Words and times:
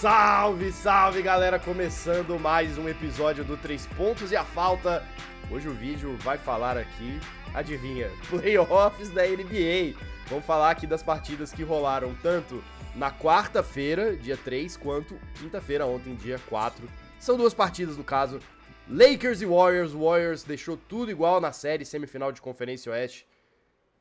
Salve, 0.00 0.72
salve 0.72 1.20
galera! 1.20 1.58
Começando 1.58 2.40
mais 2.40 2.78
um 2.78 2.88
episódio 2.88 3.44
do 3.44 3.54
Três 3.54 3.86
Pontos 3.86 4.32
e 4.32 4.36
a 4.36 4.42
Falta. 4.42 5.06
Hoje 5.50 5.68
o 5.68 5.74
vídeo 5.74 6.16
vai 6.22 6.38
falar 6.38 6.78
aqui, 6.78 7.20
adivinha, 7.52 8.10
playoffs 8.30 9.10
da 9.10 9.26
NBA. 9.26 9.94
Vamos 10.30 10.46
falar 10.46 10.70
aqui 10.70 10.86
das 10.86 11.02
partidas 11.02 11.52
que 11.52 11.62
rolaram 11.62 12.16
tanto 12.22 12.64
na 12.96 13.12
quarta-feira, 13.12 14.16
dia 14.16 14.38
3, 14.38 14.74
quanto 14.78 15.20
quinta-feira, 15.38 15.84
ontem, 15.84 16.14
dia 16.14 16.40
4. 16.48 16.88
São 17.18 17.36
duas 17.36 17.52
partidas 17.52 17.98
no 17.98 18.02
caso. 18.02 18.40
Lakers 18.88 19.42
e 19.42 19.44
Warriors. 19.44 19.92
Warriors 19.92 20.42
deixou 20.44 20.78
tudo 20.78 21.10
igual 21.10 21.42
na 21.42 21.52
série 21.52 21.84
semifinal 21.84 22.32
de 22.32 22.40
Conferência 22.40 22.90
Oeste 22.90 23.26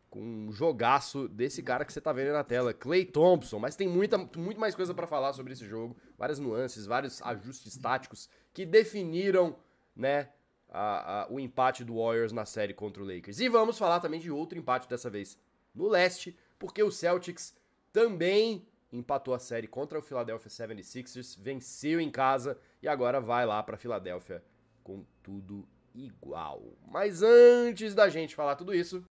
com 0.09 0.21
um 0.21 0.51
jogaço 0.51 1.27
desse 1.27 1.61
cara 1.61 1.85
que 1.85 1.93
você 1.93 2.01
tá 2.01 2.11
vendo 2.11 2.33
na 2.33 2.43
tela, 2.43 2.73
Clay 2.73 3.05
Thompson. 3.05 3.59
Mas 3.59 3.75
tem 3.75 3.87
muita, 3.87 4.17
muito 4.17 4.59
mais 4.59 4.75
coisa 4.75 4.93
para 4.93 5.07
falar 5.07 5.33
sobre 5.33 5.53
esse 5.53 5.65
jogo, 5.65 5.95
várias 6.17 6.39
nuances, 6.39 6.85
vários 6.85 7.21
ajustes 7.21 7.77
táticos 7.77 8.29
que 8.53 8.65
definiram, 8.65 9.55
né, 9.95 10.29
a, 10.67 11.21
a, 11.23 11.27
o 11.31 11.39
empate 11.39 11.83
do 11.83 11.97
Warriors 11.97 12.31
na 12.31 12.45
série 12.45 12.73
contra 12.73 13.03
o 13.03 13.05
Lakers. 13.05 13.39
E 13.39 13.49
vamos 13.49 13.77
falar 13.77 13.99
também 13.99 14.19
de 14.19 14.31
outro 14.31 14.57
empate 14.57 14.87
dessa 14.89 15.09
vez 15.09 15.37
no 15.73 15.87
leste, 15.87 16.37
porque 16.57 16.81
o 16.81 16.91
Celtics 16.91 17.55
também 17.91 18.67
empatou 18.91 19.33
a 19.33 19.39
série 19.39 19.67
contra 19.67 19.99
o 19.99 20.01
Philadelphia 20.01 20.49
76ers, 20.49 21.39
venceu 21.39 21.99
em 21.99 22.09
casa 22.09 22.59
e 22.81 22.87
agora 22.87 23.21
vai 23.21 23.45
lá 23.45 23.61
para 23.61 23.77
Filadélfia 23.77 24.43
com 24.83 25.05
tudo 25.21 25.67
igual. 25.93 26.77
Mas 26.87 27.21
antes 27.21 27.93
da 27.93 28.09
gente 28.09 28.35
falar 28.35 28.55
tudo 28.55 28.73
isso, 28.73 29.03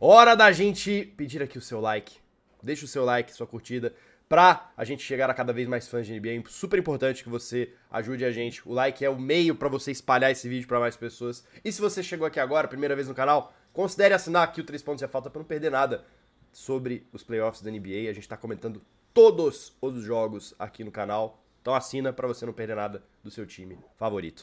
Hora 0.00 0.34
da 0.34 0.50
gente 0.50 1.12
pedir 1.16 1.42
aqui 1.42 1.56
o 1.56 1.62
seu 1.62 1.80
like. 1.80 2.16
Deixa 2.62 2.84
o 2.84 2.88
seu 2.88 3.04
like, 3.04 3.32
sua 3.32 3.46
curtida, 3.46 3.94
pra 4.28 4.72
a 4.76 4.84
gente 4.84 5.02
chegar 5.02 5.30
a 5.30 5.34
cada 5.34 5.52
vez 5.52 5.68
mais 5.68 5.86
fãs 5.86 6.06
de 6.06 6.18
NBA. 6.18 6.30
É 6.30 6.42
super 6.48 6.78
importante 6.78 7.22
que 7.22 7.28
você 7.28 7.72
ajude 7.90 8.24
a 8.24 8.32
gente. 8.32 8.66
O 8.68 8.72
like 8.72 9.04
é 9.04 9.08
o 9.08 9.18
meio 9.18 9.54
para 9.54 9.68
você 9.68 9.90
espalhar 9.90 10.30
esse 10.30 10.48
vídeo 10.48 10.66
para 10.66 10.80
mais 10.80 10.96
pessoas. 10.96 11.44
E 11.64 11.70
se 11.70 11.80
você 11.80 12.02
chegou 12.02 12.26
aqui 12.26 12.40
agora, 12.40 12.66
primeira 12.66 12.96
vez 12.96 13.06
no 13.06 13.14
canal, 13.14 13.54
considere 13.72 14.14
assinar 14.14 14.42
aqui 14.42 14.60
o 14.60 14.64
3 14.64 14.82
pontos 14.82 15.02
e 15.02 15.04
a 15.04 15.08
falta 15.08 15.30
para 15.30 15.38
não 15.38 15.46
perder 15.46 15.70
nada 15.70 16.04
sobre 16.52 17.06
os 17.12 17.22
playoffs 17.22 17.62
da 17.62 17.70
NBA. 17.70 18.10
A 18.10 18.12
gente 18.12 18.28
tá 18.28 18.36
comentando 18.36 18.82
todos 19.12 19.76
os 19.80 20.02
jogos 20.02 20.54
aqui 20.58 20.82
no 20.82 20.90
canal. 20.90 21.40
Então 21.60 21.74
assina 21.74 22.12
para 22.12 22.26
você 22.26 22.44
não 22.44 22.52
perder 22.52 22.76
nada 22.76 23.02
do 23.22 23.30
seu 23.30 23.46
time 23.46 23.78
favorito. 23.96 24.42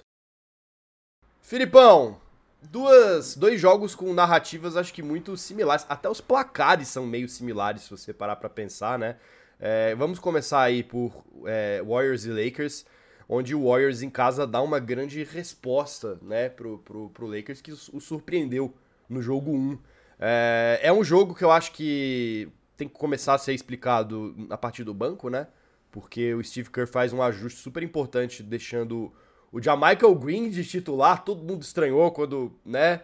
Filipão, 1.42 2.20
duas, 2.62 3.36
dois 3.36 3.59
jogos 3.59 3.95
com 3.95 4.14
narrativas 4.14 4.78
acho 4.78 4.94
que 4.94 5.02
muito 5.02 5.36
similares. 5.38 5.86
Até 5.90 6.09
os 6.09 6.22
placares 6.22 6.88
são 6.88 7.06
meio 7.06 7.28
similares, 7.28 7.84
se 7.84 7.90
você 7.90 8.14
parar 8.14 8.36
pra 8.36 8.50
pensar, 8.50 9.00
né? 9.00 9.18
É, 9.59 9.94
vamos 9.95 10.20
começar 10.20 10.62
aí 10.62 10.84
por 10.84 11.23
é, 11.45 11.81
Warriors 11.84 12.26
e 12.26 12.31
Lakers, 12.31 12.86
onde 13.30 13.53
o 13.53 13.70
Warriors 13.70 14.02
em 14.02 14.09
casa 14.09 14.48
dá 14.48 14.62
uma 14.62 14.80
grande 14.80 15.23
resposta, 15.23 16.18
né, 16.22 16.50
pro, 16.50 16.80
pro, 16.80 17.09
pro 17.12 17.28
Lakers, 17.28 17.62
que 17.62 17.72
o 17.72 18.00
surpreendeu 18.00 18.73
no 19.08 19.22
jogo 19.22 19.52
1. 19.52 19.78
É, 20.20 20.80
é 20.84 20.92
um 20.92 21.03
jogo 21.03 21.36
que 21.36 21.44
eu 21.44 21.52
acho 21.52 21.72
que 21.73 22.50
tem 22.75 22.88
que 22.88 22.96
começar 22.96 23.36
a 23.36 23.38
ser 23.38 23.53
explicado 23.53 24.36
a 24.50 24.58
partir 24.58 24.84
do 24.84 24.94
banco, 24.94 25.30
né? 25.30 25.48
Porque 25.92 26.34
o 26.34 26.44
Steve 26.44 26.70
Kerr 26.72 26.88
faz 26.88 27.14
um 27.14 27.22
ajuste 27.22 27.59
super 27.59 27.84
importante, 27.84 28.42
deixando 28.42 29.14
o 29.52 29.62
Jamichael 29.62 30.16
Green 30.16 30.50
de 30.50 30.64
titular, 30.64 31.24
todo 31.24 31.44
mundo 31.44 31.62
estranhou 31.62 32.10
quando, 32.12 32.54
né? 32.66 33.02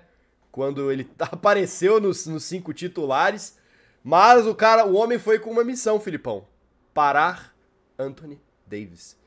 Quando 0.51 0.91
ele 0.91 1.09
apareceu 1.19 1.99
nos, 1.99 2.25
nos 2.25 2.43
cinco 2.43 2.73
titulares. 2.73 3.57
Mas 4.03 4.47
o 4.47 4.55
cara, 4.55 4.85
o 4.85 4.95
homem 4.95 5.19
foi 5.19 5.39
com 5.39 5.51
uma 5.51 5.63
missão, 5.63 5.99
Filipão. 5.99 6.47
Parar 6.93 7.53
Anthony 7.99 8.39
Davis. 8.65 9.17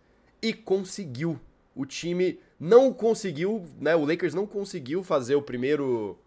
E 0.41 0.55
conseguiu. 0.55 1.39
O 1.75 1.84
time 1.84 2.41
não 2.59 2.93
conseguiu, 2.93 3.67
né? 3.78 3.94
O 3.94 4.05
Lakers 4.06 4.34
não 4.34 4.47
conseguiu 4.47 5.03
fazer 5.03 5.34
o 5.34 5.43
primeiro. 5.43 6.19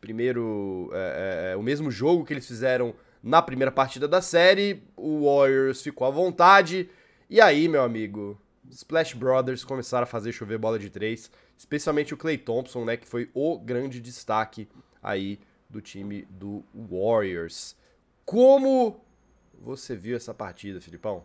Primeiro. 0.00 0.90
É, 0.92 1.50
é, 1.50 1.52
é 1.52 1.56
o 1.56 1.62
mesmo 1.62 1.90
jogo 1.90 2.24
que 2.24 2.32
eles 2.32 2.46
fizeram 2.46 2.94
na 3.22 3.40
primeira 3.40 3.70
partida 3.70 4.08
da 4.08 4.20
série. 4.20 4.82
O 4.96 5.24
Warriors 5.24 5.82
ficou 5.82 6.06
à 6.06 6.10
vontade. 6.10 6.90
E 7.30 7.40
aí, 7.40 7.68
meu 7.68 7.82
amigo, 7.82 8.38
Splash 8.70 9.14
Brothers 9.14 9.64
começaram 9.64 10.04
a 10.04 10.06
fazer 10.06 10.32
chover 10.32 10.58
bola 10.58 10.78
de 10.78 10.90
três, 10.90 11.30
especialmente 11.56 12.14
o 12.14 12.16
Clay 12.16 12.38
Thompson, 12.38 12.84
né, 12.84 12.96
que 12.96 13.06
foi 13.06 13.30
o 13.34 13.58
grande 13.58 14.00
destaque 14.00 14.68
aí 15.02 15.38
do 15.68 15.80
time 15.80 16.26
do 16.30 16.62
Warriors. 16.74 17.76
Como 18.24 19.00
você 19.60 19.96
viu 19.96 20.16
essa 20.16 20.34
partida, 20.34 20.80
Filipão? 20.80 21.24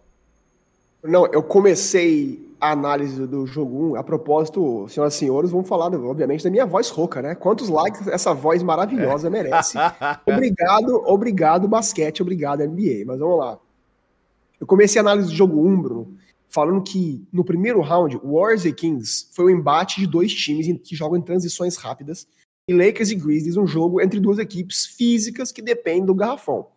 Não, 1.03 1.25
eu 1.28 1.41
comecei 1.41 2.47
a 2.59 2.72
análise 2.72 3.25
do 3.25 3.47
jogo 3.47 3.94
1. 3.94 3.96
A 3.96 4.03
propósito, 4.03 4.88
senhoras 4.88 5.16
e 5.16 5.18
senhores, 5.18 5.50
vamos 5.50 5.68
falar, 5.68 5.91
obviamente, 5.96 6.44
da 6.44 6.50
minha 6.51 6.66
voz 6.66 6.90
rouca, 6.90 7.24
né? 7.24 7.34
Quantos 7.34 7.69
likes 7.69 8.07
essa 8.07 8.35
voz 8.35 8.62
maravilhosa 8.62 9.28
é. 9.28 9.30
merece. 9.31 9.78
obrigado, 10.28 11.01
obrigado, 11.07 11.68
basquete, 11.68 12.22
obrigado, 12.22 12.63
NBA. 12.63 13.03
Mas 13.06 13.19
vamos 13.19 13.40
lá. 13.40 13.57
Eu 14.59 14.68
comecei 14.68 15.00
a 15.00 15.03
análise 15.03 15.30
do 15.30 15.35
jogo 15.35 15.68
1, 15.68 15.81
Bruno, 15.81 16.18
falando 16.51 16.84
que 16.84 17.25
no 17.31 17.44
primeiro 17.44 17.81
round, 17.81 18.19
Warriors 18.23 18.66
e 18.66 18.73
Kings 18.73 19.28
foi 19.31 19.45
o 19.45 19.47
um 19.47 19.59
embate 19.59 20.01
de 20.01 20.07
dois 20.07 20.34
times 20.34 20.67
que 20.84 20.95
jogam 20.95 21.17
em 21.17 21.22
transições 21.22 21.78
rápidas, 21.78 22.28
e 22.67 22.73
Lakers 22.73 23.09
e 23.09 23.16
Grizzlies, 23.16 23.57
um 23.57 23.66
jogo 23.66 24.01
entre 24.01 24.19
duas 24.19 24.38
equipes 24.38 24.85
físicas 24.85 25.51
que 25.51 25.62
dependem 25.62 26.06
do 26.06 26.13
garrafão. 26.13 26.67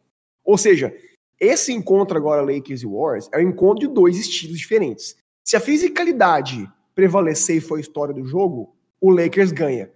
Ou 0.45 0.57
seja, 0.57 0.95
esse 1.39 1.73
encontro 1.73 2.17
agora, 2.17 2.41
Lakers 2.41 2.83
e 2.83 2.87
Warriors, 2.87 3.29
é 3.33 3.39
um 3.39 3.49
encontro 3.49 3.87
de 3.87 3.93
dois 3.93 4.17
estilos 4.17 4.59
diferentes. 4.59 5.17
Se 5.45 5.57
a 5.57 5.61
fisicalidade 5.61 6.71
prevalecer 6.95 7.57
e 7.57 7.61
for 7.61 7.77
a 7.77 7.81
história 7.81 8.15
do 8.15 8.25
jogo, 8.25 8.75
o 9.01 9.11
Lakers 9.11 9.53
ganha. 9.53 9.91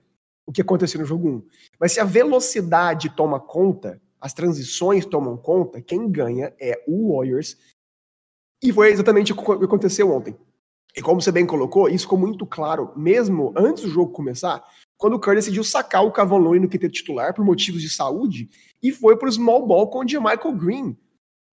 O 0.44 0.52
que 0.52 0.60
aconteceu 0.60 1.00
no 1.00 1.06
jogo 1.06 1.28
1. 1.28 1.42
Mas 1.78 1.92
se 1.92 2.00
a 2.00 2.04
velocidade 2.04 3.14
toma 3.14 3.38
conta, 3.38 4.00
as 4.20 4.32
transições 4.32 5.06
tomam 5.06 5.36
conta, 5.36 5.80
quem 5.80 6.10
ganha 6.10 6.52
é 6.60 6.82
o 6.86 7.14
Warriors 7.14 7.56
e 8.62 8.72
foi 8.72 8.90
exatamente 8.90 9.32
o 9.32 9.36
que 9.36 9.64
aconteceu 9.64 10.10
ontem. 10.10 10.36
E 10.96 11.02
como 11.02 11.20
você 11.20 11.30
bem 11.30 11.46
colocou, 11.46 11.88
isso 11.88 12.04
ficou 12.04 12.18
muito 12.18 12.44
claro, 12.46 12.90
mesmo 12.96 13.52
antes 13.56 13.84
do 13.84 13.90
jogo 13.90 14.10
começar, 14.12 14.64
quando 14.96 15.14
o 15.14 15.20
Curry 15.20 15.36
decidiu 15.36 15.62
sacar 15.62 16.04
o 16.04 16.10
Cavon 16.10 16.38
Looney 16.38 16.60
no 16.60 16.68
QT 16.68 16.88
titular 16.88 17.32
por 17.32 17.44
motivos 17.44 17.80
de 17.80 17.88
saúde 17.88 18.50
e 18.82 18.90
foi 18.90 19.16
para 19.16 19.28
o 19.28 19.32
small 19.32 19.66
ball 19.66 19.88
com 19.88 20.00
o 20.00 20.04
Michael 20.04 20.52
Green 20.56 20.96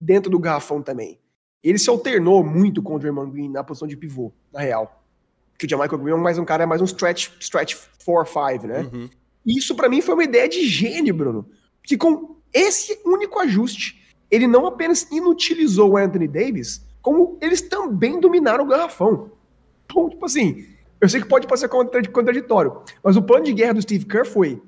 dentro 0.01 0.31
do 0.31 0.39
garrafão 0.39 0.81
também. 0.81 1.19
Ele 1.63 1.79
se 1.79 1.89
alternou 1.89 2.43
muito 2.43 2.81
com 2.81 2.95
o 2.95 2.99
Draymond 2.99 3.31
Green 3.31 3.49
na 3.49 3.63
posição 3.63 3.87
de 3.87 3.97
pivô, 3.97 4.31
na 4.53 4.59
real. 4.59 5.03
Que 5.57 5.65
o 5.73 5.79
Michael 5.79 5.97
Green 5.97 6.13
é 6.13 6.17
mais 6.17 6.37
um 6.37 6.45
cara, 6.45 6.63
é 6.63 6.65
mais 6.65 6.79
um 6.79 6.85
stretch, 6.85 7.31
stretch 7.39 7.75
4-5, 8.05 8.63
né? 8.63 8.89
Uhum. 8.93 9.09
Isso 9.45 9.73
para 9.73 9.89
mim 9.89 9.99
foi 9.99 10.13
uma 10.13 10.23
ideia 10.23 10.47
de 10.47 10.63
gênio, 10.67 11.13
Bruno. 11.13 11.49
Que 11.83 11.97
com 11.97 12.35
esse 12.53 12.99
único 13.03 13.39
ajuste, 13.39 13.99
ele 14.29 14.45
não 14.45 14.67
apenas 14.67 15.09
inutilizou 15.11 15.91
o 15.91 15.97
Anthony 15.97 16.27
Davis, 16.27 16.84
como 17.05 17.37
eles 17.39 17.61
também 17.61 18.19
dominaram 18.19 18.63
o 18.63 18.67
garrafão. 18.67 19.29
Então, 19.85 20.09
tipo 20.09 20.25
assim, 20.25 20.65
eu 20.99 21.07
sei 21.07 21.21
que 21.21 21.27
pode 21.27 21.45
parecer 21.45 21.69
contraditório, 21.69 22.81
mas 23.03 23.15
o 23.15 23.21
plano 23.21 23.45
de 23.45 23.53
guerra 23.53 23.75
do 23.75 23.81
Steve 23.83 24.05
Kerr 24.05 24.25
foi, 24.25 24.59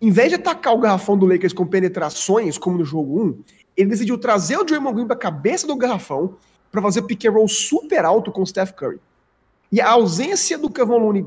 em 0.00 0.08
vez 0.08 0.28
de 0.28 0.36
atacar 0.36 0.72
o 0.72 0.78
garrafão 0.78 1.18
do 1.18 1.26
Lakers 1.26 1.52
com 1.52 1.66
penetrações, 1.66 2.56
como 2.56 2.78
no 2.78 2.84
jogo 2.84 3.20
1, 3.20 3.42
ele 3.76 3.90
decidiu 3.90 4.16
trazer 4.16 4.56
o 4.56 4.62
Draymond 4.62 4.94
Green 4.94 5.06
para 5.08 5.16
a 5.16 5.18
cabeça 5.18 5.66
do 5.66 5.74
garrafão 5.74 6.36
para 6.70 6.80
fazer 6.80 7.02
pick 7.02 7.24
and 7.24 7.32
roll 7.32 7.48
super 7.48 8.04
alto 8.04 8.30
com 8.30 8.42
o 8.42 8.46
Steph 8.46 8.70
Curry. 8.70 9.00
E 9.72 9.80
a 9.80 9.90
ausência 9.90 10.56
do 10.56 10.70
Kevin 10.70 10.92
Looney 10.92 11.26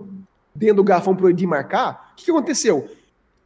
dentro 0.56 0.78
do 0.78 0.84
garrafão 0.85 1.13
para 1.13 1.30
ele 1.30 1.45
marcar, 1.45 2.13
o 2.13 2.16
que, 2.16 2.24
que 2.24 2.31
aconteceu? 2.31 2.90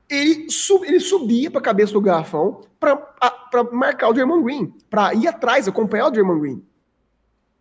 Ele, 0.07 0.51
sub, 0.51 0.85
ele 0.85 0.99
subia 0.99 1.49
para 1.49 1.61
a 1.61 1.63
cabeça 1.63 1.93
do 1.93 1.99
garrafão 1.99 2.61
para 2.79 3.01
marcar 3.71 4.07
o 4.07 4.13
Draymond 4.13 4.43
Green, 4.43 4.73
para 4.87 5.15
ir 5.15 5.27
atrás, 5.27 5.67
acompanhar 5.67 6.05
o 6.05 6.11
Draymond 6.11 6.41
Green. 6.41 6.67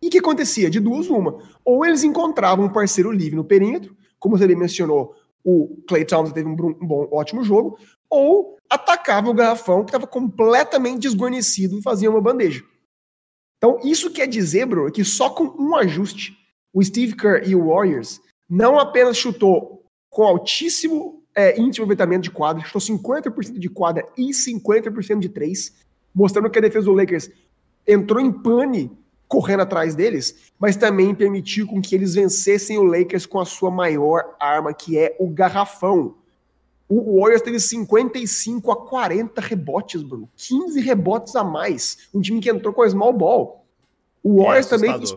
E 0.01 0.07
o 0.07 0.09
que 0.09 0.19
acontecia? 0.19 0.69
De 0.69 0.79
duas, 0.79 1.09
uma. 1.09 1.39
Ou 1.65 1.85
eles 1.85 2.03
encontravam 2.03 2.65
um 2.65 2.71
parceiro 2.71 3.11
livre 3.11 3.35
no 3.35 3.43
perímetro, 3.43 3.95
como 4.19 4.37
você 4.37 4.47
mencionou, 4.55 5.15
o 5.43 5.81
Clay 5.87 6.03
Thompson 6.03 6.33
teve 6.33 6.49
um, 6.49 6.55
bom, 6.55 7.07
ótimo 7.11 7.43
jogo, 7.43 7.79
ou 8.09 8.57
atacava 8.69 9.29
o 9.29 9.33
garrafão 9.33 9.83
que 9.83 9.89
estava 9.89 10.05
completamente 10.05 11.01
desguarnecido 11.01 11.79
e 11.79 11.81
fazia 11.81 12.09
uma 12.09 12.21
bandeja. 12.21 12.63
Então, 13.57 13.79
isso 13.83 14.11
quer 14.11 14.27
dizer, 14.27 14.65
Bruno, 14.65 14.91
que 14.91 15.03
só 15.03 15.29
com 15.29 15.45
um 15.57 15.75
ajuste, 15.75 16.37
o 16.73 16.83
Steve 16.83 17.15
Kerr 17.15 17.47
e 17.47 17.55
o 17.55 17.67
Warriors 17.67 18.19
não 18.49 18.77
apenas 18.77 19.17
chutou 19.17 19.85
com 20.09 20.23
altíssimo 20.23 21.23
é, 21.35 21.59
índice 21.59 21.73
de 21.73 21.81
aproveitamento 21.81 22.23
de 22.23 22.31
quadra, 22.31 22.63
chutou 22.63 22.81
50% 22.81 23.57
de 23.57 23.69
quadra 23.69 24.07
e 24.17 24.29
50% 24.29 25.19
de 25.19 25.29
três, 25.29 25.73
mostrando 26.13 26.49
que 26.49 26.59
a 26.59 26.61
defesa 26.61 26.85
do 26.85 26.93
Lakers 26.93 27.29
entrou 27.87 28.19
em 28.19 28.31
pane 28.31 28.91
correndo 29.27 29.61
atrás 29.61 29.93
deles, 29.93 30.51
mas 30.59 30.75
também 30.75 31.13
permitiu 31.13 31.67
com 31.67 31.81
que 31.81 31.93
eles 31.93 32.15
vencessem 32.15 32.77
o 32.77 32.83
Lakers 32.83 33.25
com 33.25 33.39
a 33.39 33.45
sua 33.45 33.69
maior 33.69 34.35
arma, 34.39 34.73
que 34.73 34.97
é 34.97 35.15
o 35.19 35.27
garrafão. 35.27 36.15
O 36.89 37.19
Warriors 37.19 37.41
teve 37.41 37.59
55 37.59 38.71
a 38.71 38.75
40 38.87 39.41
rebotes, 39.41 40.01
Bruno. 40.01 40.29
15 40.37 40.79
rebotes 40.79 41.35
a 41.35 41.43
mais. 41.43 42.07
Um 42.13 42.21
time 42.21 42.39
que 42.39 42.49
entrou 42.49 42.73
com 42.73 42.81
a 42.81 42.89
small 42.89 43.11
ball. 43.11 43.65
O 44.23 44.41
Warriors 44.41 44.67
é 44.67 44.69
também 44.69 44.97
fez, 44.97 45.15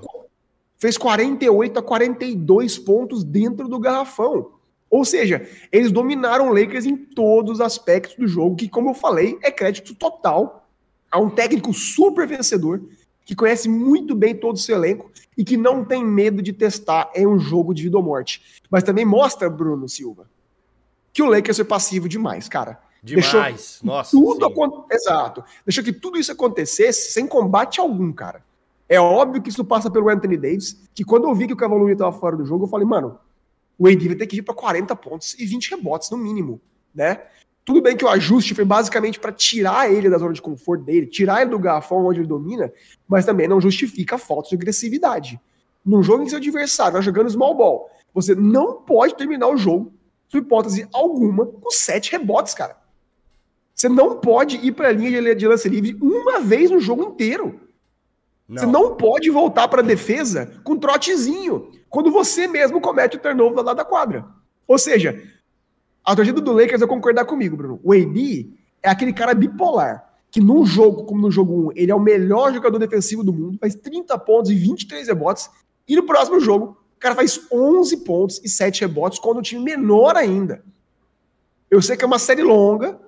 fez 0.76 0.98
48 0.98 1.78
a 1.78 1.82
42 1.82 2.78
pontos 2.78 3.22
dentro 3.22 3.68
do 3.68 3.78
garrafão. 3.78 4.52
Ou 4.90 5.04
seja, 5.04 5.48
eles 5.70 5.92
dominaram 5.92 6.48
o 6.48 6.52
Lakers 6.52 6.84
em 6.84 6.96
todos 6.96 7.54
os 7.54 7.60
aspectos 7.60 8.16
do 8.16 8.26
jogo, 8.26 8.56
que, 8.56 8.68
como 8.68 8.90
eu 8.90 8.94
falei, 8.94 9.38
é 9.40 9.50
crédito 9.52 9.94
total 9.94 10.68
a 11.10 11.18
um 11.18 11.30
técnico 11.30 11.72
super 11.72 12.26
vencedor, 12.26 12.82
que 13.30 13.36
conhece 13.36 13.68
muito 13.68 14.12
bem 14.12 14.34
todo 14.34 14.56
o 14.56 14.58
seu 14.58 14.74
elenco 14.74 15.08
e 15.38 15.44
que 15.44 15.56
não 15.56 15.84
tem 15.84 16.04
medo 16.04 16.42
de 16.42 16.52
testar 16.52 17.12
em 17.14 17.28
um 17.28 17.38
jogo 17.38 17.72
de 17.72 17.84
vida 17.84 17.96
ou 17.96 18.02
morte. 18.02 18.60
Mas 18.68 18.82
também 18.82 19.04
mostra, 19.04 19.48
Bruno 19.48 19.88
Silva, 19.88 20.28
que 21.12 21.22
o 21.22 21.26
Lakers 21.26 21.58
foi 21.58 21.64
passivo 21.64 22.08
demais, 22.08 22.48
cara. 22.48 22.80
Demais, 23.00 23.28
Deixou 23.30 23.86
nossa. 23.86 24.10
Tudo 24.10 24.84
Exato. 24.90 25.44
Deixou 25.64 25.84
que 25.84 25.92
tudo 25.92 26.18
isso 26.18 26.32
acontecesse 26.32 27.12
sem 27.12 27.24
combate 27.24 27.78
algum, 27.78 28.12
cara. 28.12 28.42
É 28.88 29.00
óbvio 29.00 29.40
que 29.40 29.48
isso 29.48 29.64
passa 29.64 29.88
pelo 29.88 30.08
Anthony 30.08 30.36
Davis, 30.36 30.80
que 30.92 31.04
quando 31.04 31.28
eu 31.28 31.34
vi 31.36 31.46
que 31.46 31.52
o 31.52 31.56
Cavalieri 31.56 31.92
estava 31.92 32.10
fora 32.10 32.36
do 32.36 32.44
jogo, 32.44 32.64
eu 32.64 32.68
falei, 32.68 32.84
mano, 32.84 33.16
o 33.78 33.86
AD 33.86 34.08
vai 34.08 34.16
ter 34.16 34.26
que 34.26 34.38
ir 34.38 34.42
para 34.42 34.56
40 34.56 34.96
pontos 34.96 35.38
e 35.38 35.46
20 35.46 35.70
rebotes 35.70 36.10
no 36.10 36.16
mínimo, 36.16 36.60
né? 36.92 37.22
Tudo 37.64 37.82
bem 37.82 37.96
que 37.96 38.04
o 38.04 38.08
ajuste 38.08 38.54
foi 38.54 38.64
basicamente 38.64 39.20
para 39.20 39.32
tirar 39.32 39.90
ele 39.90 40.08
da 40.08 40.18
zona 40.18 40.32
de 40.32 40.42
conforto 40.42 40.84
dele, 40.84 41.06
tirar 41.06 41.42
ele 41.42 41.50
do 41.50 41.58
garrafão 41.58 42.04
onde 42.04 42.20
ele 42.20 42.26
domina, 42.26 42.72
mas 43.06 43.24
também 43.24 43.46
não 43.46 43.60
justifica 43.60 44.16
a 44.16 44.18
falta 44.18 44.48
de 44.48 44.54
agressividade. 44.54 45.40
Num 45.84 46.02
jogo 46.02 46.22
em 46.22 46.24
que 46.24 46.30
seu 46.30 46.38
adversário 46.38 46.90
está 46.90 47.00
jogando 47.00 47.30
small 47.30 47.54
ball, 47.54 47.90
você 48.12 48.34
não 48.34 48.82
pode 48.82 49.14
terminar 49.14 49.48
o 49.48 49.56
jogo, 49.56 49.92
por 50.30 50.38
hipótese 50.38 50.88
alguma, 50.92 51.46
com 51.46 51.70
sete 51.70 52.12
rebotes, 52.12 52.54
cara. 52.54 52.76
Você 53.74 53.88
não 53.88 54.18
pode 54.18 54.56
ir 54.56 54.72
para 54.72 54.88
a 54.88 54.92
linha 54.92 55.34
de 55.34 55.48
lance 55.48 55.68
livre 55.68 55.96
uma 56.00 56.40
vez 56.40 56.70
no 56.70 56.78
jogo 56.78 57.02
inteiro. 57.02 57.60
Não. 58.46 58.58
Você 58.58 58.66
não 58.66 58.94
pode 58.94 59.30
voltar 59.30 59.68
para 59.68 59.80
a 59.80 59.84
defesa 59.84 60.60
com 60.64 60.76
trotezinho, 60.76 61.70
quando 61.88 62.10
você 62.10 62.46
mesmo 62.46 62.80
comete 62.80 63.16
o 63.16 63.20
turnover 63.20 63.64
lado 63.64 63.76
da 63.76 63.84
quadra. 63.84 64.26
Ou 64.66 64.78
seja, 64.78 65.22
a 66.05 66.17
torcida 66.17 66.41
do 66.41 66.52
Lakers 66.52 66.81
vai 66.81 66.88
concordar 66.88 67.25
comigo, 67.25 67.56
Bruno. 67.56 67.81
O 67.82 67.93
AD 67.93 68.50
é 68.82 68.88
aquele 68.88 69.12
cara 69.12 69.35
bipolar, 69.35 70.05
que 70.31 70.41
num 70.41 70.64
jogo 70.64 71.05
como 71.05 71.20
no 71.20 71.31
jogo 71.31 71.70
1, 71.70 71.73
ele 71.76 71.91
é 71.91 71.94
o 71.94 72.00
melhor 72.00 72.52
jogador 72.52 72.79
defensivo 72.79 73.23
do 73.23 73.32
mundo, 73.32 73.58
faz 73.58 73.75
30 73.75 74.17
pontos 74.19 74.50
e 74.50 74.55
23 74.55 75.08
rebotes, 75.08 75.50
e 75.87 75.97
no 75.97 76.05
próximo 76.05 76.41
jogo, 76.41 76.76
o 76.97 77.00
cara 77.00 77.14
faz 77.14 77.41
11 77.52 77.97
pontos 77.99 78.41
e 78.44 78.49
7 78.49 78.82
rebotes, 78.82 79.19
quando 79.19 79.38
o 79.38 79.43
time 79.43 79.62
menor 79.62 80.17
ainda. 80.17 80.62
Eu 81.70 81.81
sei 81.81 81.97
que 81.97 82.05
é 82.05 82.06
uma 82.06 82.19
série 82.19 82.43
longa, 82.43 82.99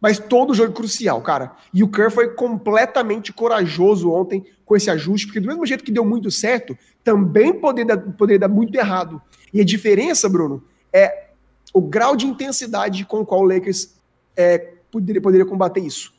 mas 0.00 0.18
todo 0.18 0.54
jogo 0.54 0.72
é 0.72 0.74
crucial, 0.74 1.20
cara. 1.20 1.54
E 1.74 1.82
o 1.82 1.88
Kerr 1.88 2.10
foi 2.10 2.30
completamente 2.30 3.32
corajoso 3.32 4.10
ontem 4.10 4.44
com 4.64 4.74
esse 4.74 4.90
ajuste, 4.90 5.26
porque 5.26 5.40
do 5.40 5.48
mesmo 5.48 5.66
jeito 5.66 5.84
que 5.84 5.92
deu 5.92 6.04
muito 6.04 6.30
certo, 6.30 6.76
também 7.04 7.52
poderia 7.52 7.96
dar, 7.96 8.12
poderia 8.12 8.38
dar 8.38 8.48
muito 8.48 8.74
errado. 8.74 9.20
E 9.52 9.60
a 9.60 9.64
diferença, 9.64 10.28
Bruno, 10.28 10.64
é 10.92 11.29
o 11.72 11.80
grau 11.80 12.16
de 12.16 12.26
intensidade 12.26 13.04
com 13.04 13.20
o 13.20 13.26
qual 13.26 13.40
o 13.40 13.44
Lakers 13.44 13.94
é, 14.36 14.74
poderia, 14.90 15.20
poderia 15.20 15.46
combater 15.46 15.80
isso. 15.80 16.12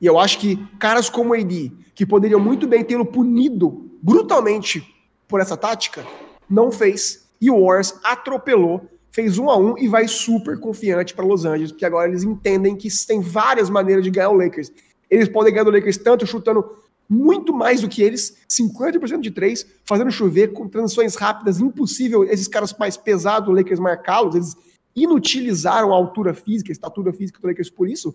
E 0.00 0.06
eu 0.06 0.18
acho 0.18 0.38
que 0.38 0.56
caras 0.78 1.10
como 1.10 1.34
AD, 1.34 1.72
que 1.94 2.06
poderiam 2.06 2.40
muito 2.40 2.66
bem 2.66 2.84
tê-lo 2.84 3.04
punido 3.04 3.90
brutalmente 4.00 4.94
por 5.26 5.40
essa 5.40 5.56
tática, 5.56 6.06
não 6.48 6.70
fez. 6.70 7.28
E 7.40 7.50
o 7.50 7.64
Warriors 7.64 7.94
atropelou 8.02 8.88
fez 9.10 9.38
um 9.38 9.50
a 9.50 9.56
um 9.56 9.76
e 9.76 9.88
vai 9.88 10.06
super 10.06 10.60
confiante 10.60 11.12
para 11.12 11.24
Los 11.24 11.44
Angeles, 11.44 11.72
porque 11.72 11.84
agora 11.84 12.08
eles 12.08 12.22
entendem 12.22 12.76
que 12.76 12.88
tem 13.04 13.20
várias 13.20 13.68
maneiras 13.68 14.04
de 14.04 14.10
ganhar 14.10 14.30
o 14.30 14.34
Lakers. 14.34 14.70
Eles 15.10 15.28
podem 15.28 15.52
ganhar 15.52 15.64
do 15.64 15.72
Lakers 15.72 15.96
tanto 15.96 16.24
chutando 16.24 16.76
muito 17.08 17.54
mais 17.54 17.80
do 17.80 17.88
que 17.88 18.02
eles, 18.02 18.36
50% 18.48 19.20
de 19.20 19.30
três, 19.30 19.66
fazendo 19.84 20.10
chover 20.10 20.52
com 20.52 20.68
transições 20.68 21.14
rápidas, 21.14 21.58
impossível 21.58 22.22
esses 22.24 22.46
caras 22.46 22.74
mais 22.78 22.96
pesados, 22.96 23.48
o 23.48 23.52
Lakers 23.52 23.80
marcá-los, 23.80 24.34
eles 24.34 24.56
inutilizaram 24.94 25.92
a 25.92 25.96
altura 25.96 26.34
física, 26.34 26.70
a 26.70 26.72
estatura 26.72 27.12
física 27.12 27.40
do 27.40 27.46
Lakers 27.46 27.70
por 27.70 27.88
isso, 27.88 28.14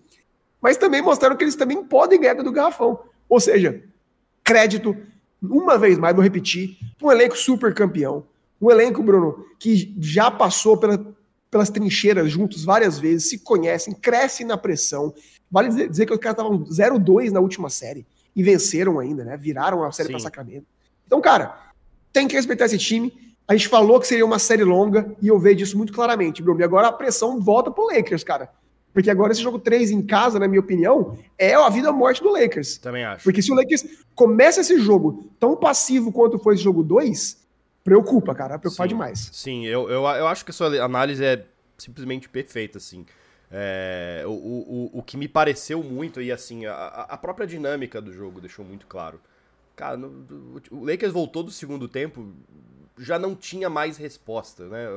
mas 0.62 0.76
também 0.76 1.02
mostraram 1.02 1.36
que 1.36 1.42
eles 1.42 1.56
também 1.56 1.82
podem 1.82 2.20
ganhar 2.20 2.34
do 2.34 2.52
garrafão. 2.52 3.00
Ou 3.28 3.40
seja, 3.40 3.82
crédito, 4.44 4.96
uma 5.42 5.76
vez 5.76 5.98
mais, 5.98 6.14
vou 6.14 6.22
repetir, 6.22 6.78
um 7.02 7.10
elenco 7.10 7.36
super 7.36 7.74
campeão, 7.74 8.24
um 8.60 8.70
elenco, 8.70 9.02
Bruno, 9.02 9.44
que 9.58 9.94
já 9.98 10.30
passou 10.30 10.76
pela, 10.76 11.04
pelas 11.50 11.68
trincheiras 11.68 12.30
juntos 12.30 12.64
várias 12.64 12.98
vezes, 12.98 13.28
se 13.28 13.38
conhecem, 13.40 13.92
crescem 13.92 14.46
na 14.46 14.56
pressão. 14.56 15.12
Vale 15.50 15.68
dizer, 15.68 15.90
dizer 15.90 16.06
que 16.06 16.12
os 16.12 16.18
caras 16.18 16.38
estavam 16.38 16.64
0-2 16.64 17.30
na 17.30 17.40
última 17.40 17.68
série 17.68 18.06
e 18.34 18.42
venceram 18.42 18.98
ainda, 18.98 19.24
né? 19.24 19.36
Viraram 19.36 19.84
a 19.84 19.92
série 19.92 20.10
para 20.10 20.18
Sacramento. 20.18 20.66
Então, 21.06 21.20
cara, 21.20 21.58
tem 22.12 22.26
que 22.26 22.34
respeitar 22.34 22.64
esse 22.64 22.78
time. 22.78 23.12
A 23.46 23.54
gente 23.54 23.68
falou 23.68 24.00
que 24.00 24.06
seria 24.06 24.24
uma 24.24 24.38
série 24.38 24.64
longa 24.64 25.14
e 25.20 25.28
eu 25.28 25.38
vejo 25.38 25.62
isso 25.62 25.76
muito 25.76 25.92
claramente, 25.92 26.42
Bruno. 26.42 26.60
E 26.60 26.64
agora 26.64 26.88
a 26.88 26.92
pressão 26.92 27.40
volta 27.40 27.70
pro 27.70 27.86
Lakers, 27.86 28.24
cara. 28.24 28.50
Porque 28.92 29.10
agora 29.10 29.32
esse 29.32 29.42
jogo 29.42 29.58
3 29.58 29.90
em 29.90 30.00
casa, 30.00 30.38
na 30.38 30.46
minha 30.46 30.60
opinião, 30.60 31.18
é 31.36 31.52
a 31.52 31.68
vida 31.68 31.90
ou 31.90 31.96
morte 31.96 32.22
do 32.22 32.30
Lakers. 32.30 32.78
Também 32.78 33.04
acho. 33.04 33.24
Porque 33.24 33.42
se 33.42 33.52
o 33.52 33.54
Lakers 33.54 33.84
começa 34.14 34.60
esse 34.60 34.78
jogo 34.78 35.30
tão 35.38 35.56
passivo 35.56 36.12
quanto 36.12 36.38
foi 36.38 36.54
esse 36.54 36.62
jogo 36.62 36.82
2, 36.82 37.44
preocupa, 37.82 38.34
cara. 38.34 38.56
Preocupa 38.56 38.86
demais. 38.86 39.30
Sim, 39.32 39.66
eu, 39.66 39.90
eu, 39.90 40.04
eu 40.04 40.26
acho 40.28 40.44
que 40.44 40.52
a 40.52 40.54
sua 40.54 40.82
análise 40.82 41.24
é 41.24 41.44
simplesmente 41.76 42.28
perfeita, 42.28 42.78
assim. 42.78 43.04
É, 43.56 44.24
o, 44.26 44.30
o, 44.30 44.90
o 44.94 45.02
que 45.02 45.16
me 45.16 45.28
pareceu 45.28 45.80
muito, 45.80 46.20
e 46.20 46.32
assim, 46.32 46.66
a, 46.66 47.06
a 47.08 47.16
própria 47.16 47.46
dinâmica 47.46 48.00
do 48.00 48.12
jogo 48.12 48.40
deixou 48.40 48.64
muito 48.64 48.84
claro. 48.84 49.20
Cara, 49.76 49.96
no, 49.96 50.60
o 50.72 50.84
Lakers 50.84 51.12
voltou 51.12 51.44
do 51.44 51.52
segundo 51.52 51.86
tempo, 51.86 52.32
já 52.98 53.16
não 53.16 53.36
tinha 53.36 53.70
mais 53.70 53.96
resposta, 53.96 54.66
né? 54.66 54.88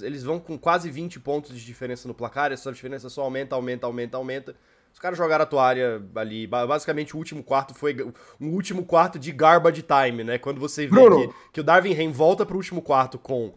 Eles 0.00 0.24
vão 0.24 0.40
com 0.40 0.58
quase 0.58 0.90
20 0.90 1.20
pontos 1.20 1.56
de 1.56 1.64
diferença 1.64 2.08
no 2.08 2.14
placar, 2.14 2.50
essa 2.50 2.72
diferença 2.72 3.08
só 3.08 3.22
aumenta, 3.22 3.54
aumenta, 3.54 3.86
aumenta, 3.86 4.16
aumenta. 4.16 4.56
Os 4.92 4.98
caras 4.98 5.16
jogaram 5.16 5.44
a 5.44 5.46
toalha 5.46 6.02
ali. 6.16 6.46
Basicamente, 6.46 7.14
o 7.14 7.18
último 7.18 7.42
quarto 7.44 7.72
foi 7.72 7.96
um 8.40 8.48
último 8.48 8.84
quarto 8.84 9.18
de 9.18 9.30
garbage 9.30 9.82
time, 9.82 10.24
né? 10.24 10.38
Quando 10.38 10.60
você 10.60 10.88
vê 10.88 10.96
que, 10.96 11.34
que, 11.52 11.60
o 11.60 11.64
Darvin 11.64 11.94
Ham 11.94 12.10
volta 12.10 12.44
pro 12.44 12.56
último 12.56 12.82
quarto 12.82 13.16
com 13.18 13.54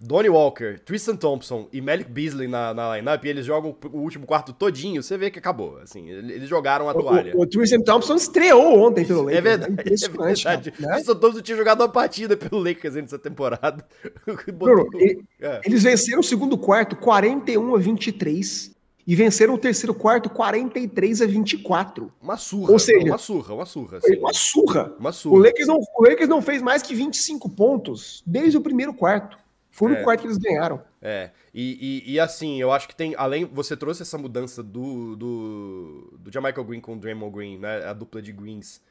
Donnie 0.00 0.30
Walker, 0.30 0.78
Tristan 0.84 1.16
Thompson 1.16 1.68
e 1.72 1.80
Malik 1.80 2.08
Beasley 2.08 2.46
na, 2.46 2.72
na 2.72 2.96
lineup 2.96 3.24
e 3.24 3.28
eles 3.28 3.44
jogam 3.44 3.76
o 3.92 3.98
último 3.98 4.26
quarto 4.26 4.52
todinho, 4.52 5.02
você 5.02 5.18
vê 5.18 5.28
que 5.28 5.40
acabou. 5.40 5.78
Assim, 5.78 6.08
eles 6.08 6.48
jogaram 6.48 6.88
a 6.88 6.94
toalha. 6.94 7.34
O, 7.34 7.40
o, 7.40 7.42
o 7.42 7.46
Tristan 7.46 7.80
Thompson 7.80 8.14
estreou 8.14 8.86
ontem 8.86 9.04
pelo 9.04 9.22
Lakers. 9.22 9.38
É 9.38 9.40
verdade. 9.40 9.74
É, 9.76 9.82
é 9.82 10.08
verdade. 10.08 10.74
Né? 10.78 10.92
Tristan 10.94 11.16
Thompson 11.16 11.40
tinha 11.40 11.58
jogado 11.58 11.80
uma 11.80 11.88
partida 11.88 12.36
pelo 12.36 12.62
Lakers 12.62 12.94
nessa 12.94 13.18
temporada. 13.18 13.84
Bruno, 14.54 14.88
ele, 14.94 15.24
é. 15.40 15.60
Eles 15.64 15.82
venceram 15.82 16.20
o 16.20 16.24
segundo 16.24 16.56
quarto 16.56 16.94
41 16.94 17.74
a 17.74 17.78
23 17.78 18.78
e 19.04 19.16
venceram 19.16 19.54
o 19.54 19.58
terceiro 19.58 19.94
quarto 19.94 20.30
43 20.30 21.22
a 21.22 21.26
24. 21.26 22.12
Uma 22.22 22.36
surra. 22.36 22.70
Ou 22.70 22.78
seja, 22.78 23.04
uma 23.04 23.18
surra, 23.18 23.54
uma 23.54 23.66
surra. 23.66 23.98
Assim. 23.98 24.16
Uma 24.16 24.32
surra. 24.32 24.94
Uma 25.00 25.12
surra. 25.12 25.34
O 25.34 25.38
Lakers, 25.38 25.66
não, 25.66 25.78
o 25.78 26.04
Lakers 26.04 26.28
não 26.28 26.40
fez 26.40 26.62
mais 26.62 26.82
que 26.82 26.94
25 26.94 27.48
pontos 27.48 28.22
desde 28.24 28.56
o 28.56 28.60
primeiro 28.60 28.94
quarto. 28.94 29.36
Foi 29.78 29.92
no 29.92 29.96
é. 29.96 30.02
quarto 30.02 30.22
que 30.22 30.26
eles 30.26 30.38
ganharam. 30.38 30.82
É, 31.00 31.30
e, 31.54 32.02
e, 32.04 32.14
e, 32.14 32.20
assim, 32.20 32.60
eu 32.60 32.72
acho 32.72 32.88
que 32.88 32.96
tem, 32.96 33.14
além, 33.16 33.44
você 33.44 33.76
trouxe 33.76 34.02
essa 34.02 34.18
mudança 34.18 34.60
do, 34.60 35.14
do, 35.14 36.18
do 36.18 36.32
Jamaica 36.32 36.60
Green 36.64 36.80
com 36.80 36.94
o 36.94 36.98
Draymond 36.98 37.32
Green, 37.32 37.58
né, 37.58 37.84
a 37.84 37.92
dupla 37.92 38.20
de 38.20 38.32
Greens, 38.32 38.82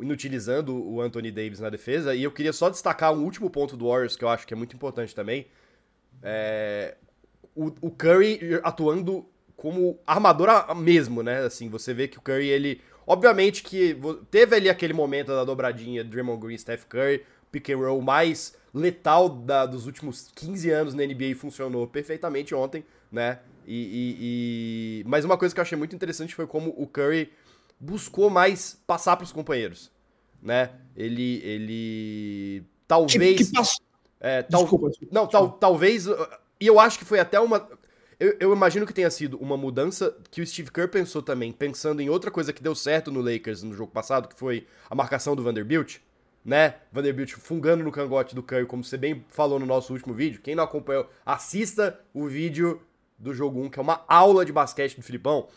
inutilizando 0.00 0.72
o 0.88 1.00
Anthony 1.00 1.32
Davis 1.32 1.58
na 1.58 1.68
defesa, 1.68 2.14
e 2.14 2.22
eu 2.22 2.30
queria 2.30 2.52
só 2.52 2.70
destacar 2.70 3.12
um 3.12 3.24
último 3.24 3.50
ponto 3.50 3.76
do 3.76 3.88
Warriors, 3.88 4.14
que 4.14 4.22
eu 4.22 4.28
acho 4.28 4.46
que 4.46 4.54
é 4.54 4.56
muito 4.56 4.76
importante 4.76 5.12
também, 5.12 5.48
é, 6.22 6.94
o, 7.52 7.72
o 7.80 7.90
Curry 7.90 8.60
atuando 8.62 9.26
como 9.56 9.98
armador 10.06 10.48
mesmo, 10.76 11.24
né? 11.24 11.40
Assim, 11.40 11.68
você 11.68 11.92
vê 11.92 12.06
que 12.06 12.18
o 12.18 12.22
Curry, 12.22 12.46
ele. 12.46 12.80
Obviamente 13.06 13.64
que 13.64 13.98
teve 14.30 14.54
ali 14.54 14.70
aquele 14.70 14.92
momento 14.92 15.28
da 15.28 15.44
dobradinha 15.44 16.04
Draymond 16.04 16.40
Green 16.40 16.56
Steph 16.56 16.84
Curry, 16.84 17.24
pick 17.50 17.68
and 17.70 17.78
roll 17.78 18.00
mais 18.00 18.56
letal 18.72 19.28
da, 19.28 19.66
dos 19.66 19.86
últimos 19.86 20.28
15 20.34 20.70
anos 20.70 20.94
na 20.94 21.04
NBA 21.04 21.34
funcionou 21.36 21.86
perfeitamente 21.86 22.54
ontem, 22.54 22.84
né? 23.10 23.40
E, 23.66 23.74
e, 23.74 24.16
e, 24.20 25.04
Mas 25.06 25.24
uma 25.24 25.36
coisa 25.36 25.54
que 25.54 25.60
eu 25.60 25.62
achei 25.62 25.76
muito 25.76 25.94
interessante 25.94 26.34
foi 26.34 26.46
como 26.46 26.74
o 26.76 26.86
Curry 26.86 27.32
buscou 27.78 28.28
mais 28.30 28.78
passar 28.86 29.16
para 29.16 29.24
os 29.24 29.32
companheiros, 29.32 29.90
né? 30.42 30.70
Ele. 30.96 31.40
ele 31.44 32.64
talvez. 32.86 33.38
Que, 33.38 33.44
que 33.44 33.52
passo... 33.52 33.80
é, 34.20 34.42
tal... 34.42 34.62
desculpa, 34.62 34.88
desculpa, 34.88 35.14
Não. 35.14 35.26
Tal, 35.26 35.52
talvez. 35.52 36.06
E 36.60 36.66
eu 36.66 36.78
acho 36.78 36.98
que 36.98 37.04
foi 37.04 37.20
até 37.20 37.38
uma. 37.40 37.68
Eu, 38.18 38.36
eu, 38.38 38.52
imagino 38.52 38.86
que 38.86 38.92
tenha 38.92 39.10
sido 39.10 39.38
uma 39.38 39.56
mudança 39.56 40.14
que 40.30 40.42
o 40.42 40.46
Steve 40.46 40.70
Kerr 40.70 40.90
pensou 40.90 41.22
também, 41.22 41.52
pensando 41.52 42.02
em 42.02 42.10
outra 42.10 42.30
coisa 42.30 42.52
que 42.52 42.62
deu 42.62 42.74
certo 42.74 43.10
no 43.10 43.22
Lakers 43.22 43.62
no 43.62 43.72
jogo 43.72 43.90
passado, 43.90 44.28
que 44.28 44.38
foi 44.38 44.66
a 44.90 44.94
marcação 44.94 45.34
do 45.34 45.42
Vanderbilt, 45.42 46.00
né? 46.44 46.76
Vanderbilt 46.92 47.32
fungando 47.32 47.84
no 47.84 47.92
cangote 47.92 48.34
do 48.34 48.42
Curry, 48.42 48.66
como 48.66 48.82
você 48.82 48.96
bem 48.96 49.24
falou 49.28 49.58
no 49.58 49.66
nosso 49.66 49.92
último 49.92 50.14
vídeo. 50.14 50.40
Quem 50.42 50.54
não 50.54 50.64
acompanhou, 50.64 51.08
assista 51.24 52.00
o 52.14 52.26
vídeo 52.26 52.80
do 53.18 53.34
jogo 53.34 53.60
1, 53.62 53.70
que 53.70 53.78
é 53.78 53.82
uma 53.82 54.04
aula 54.08 54.44
de 54.44 54.52
basquete 54.52 54.96
do 54.96 55.02
Filipão. 55.02 55.48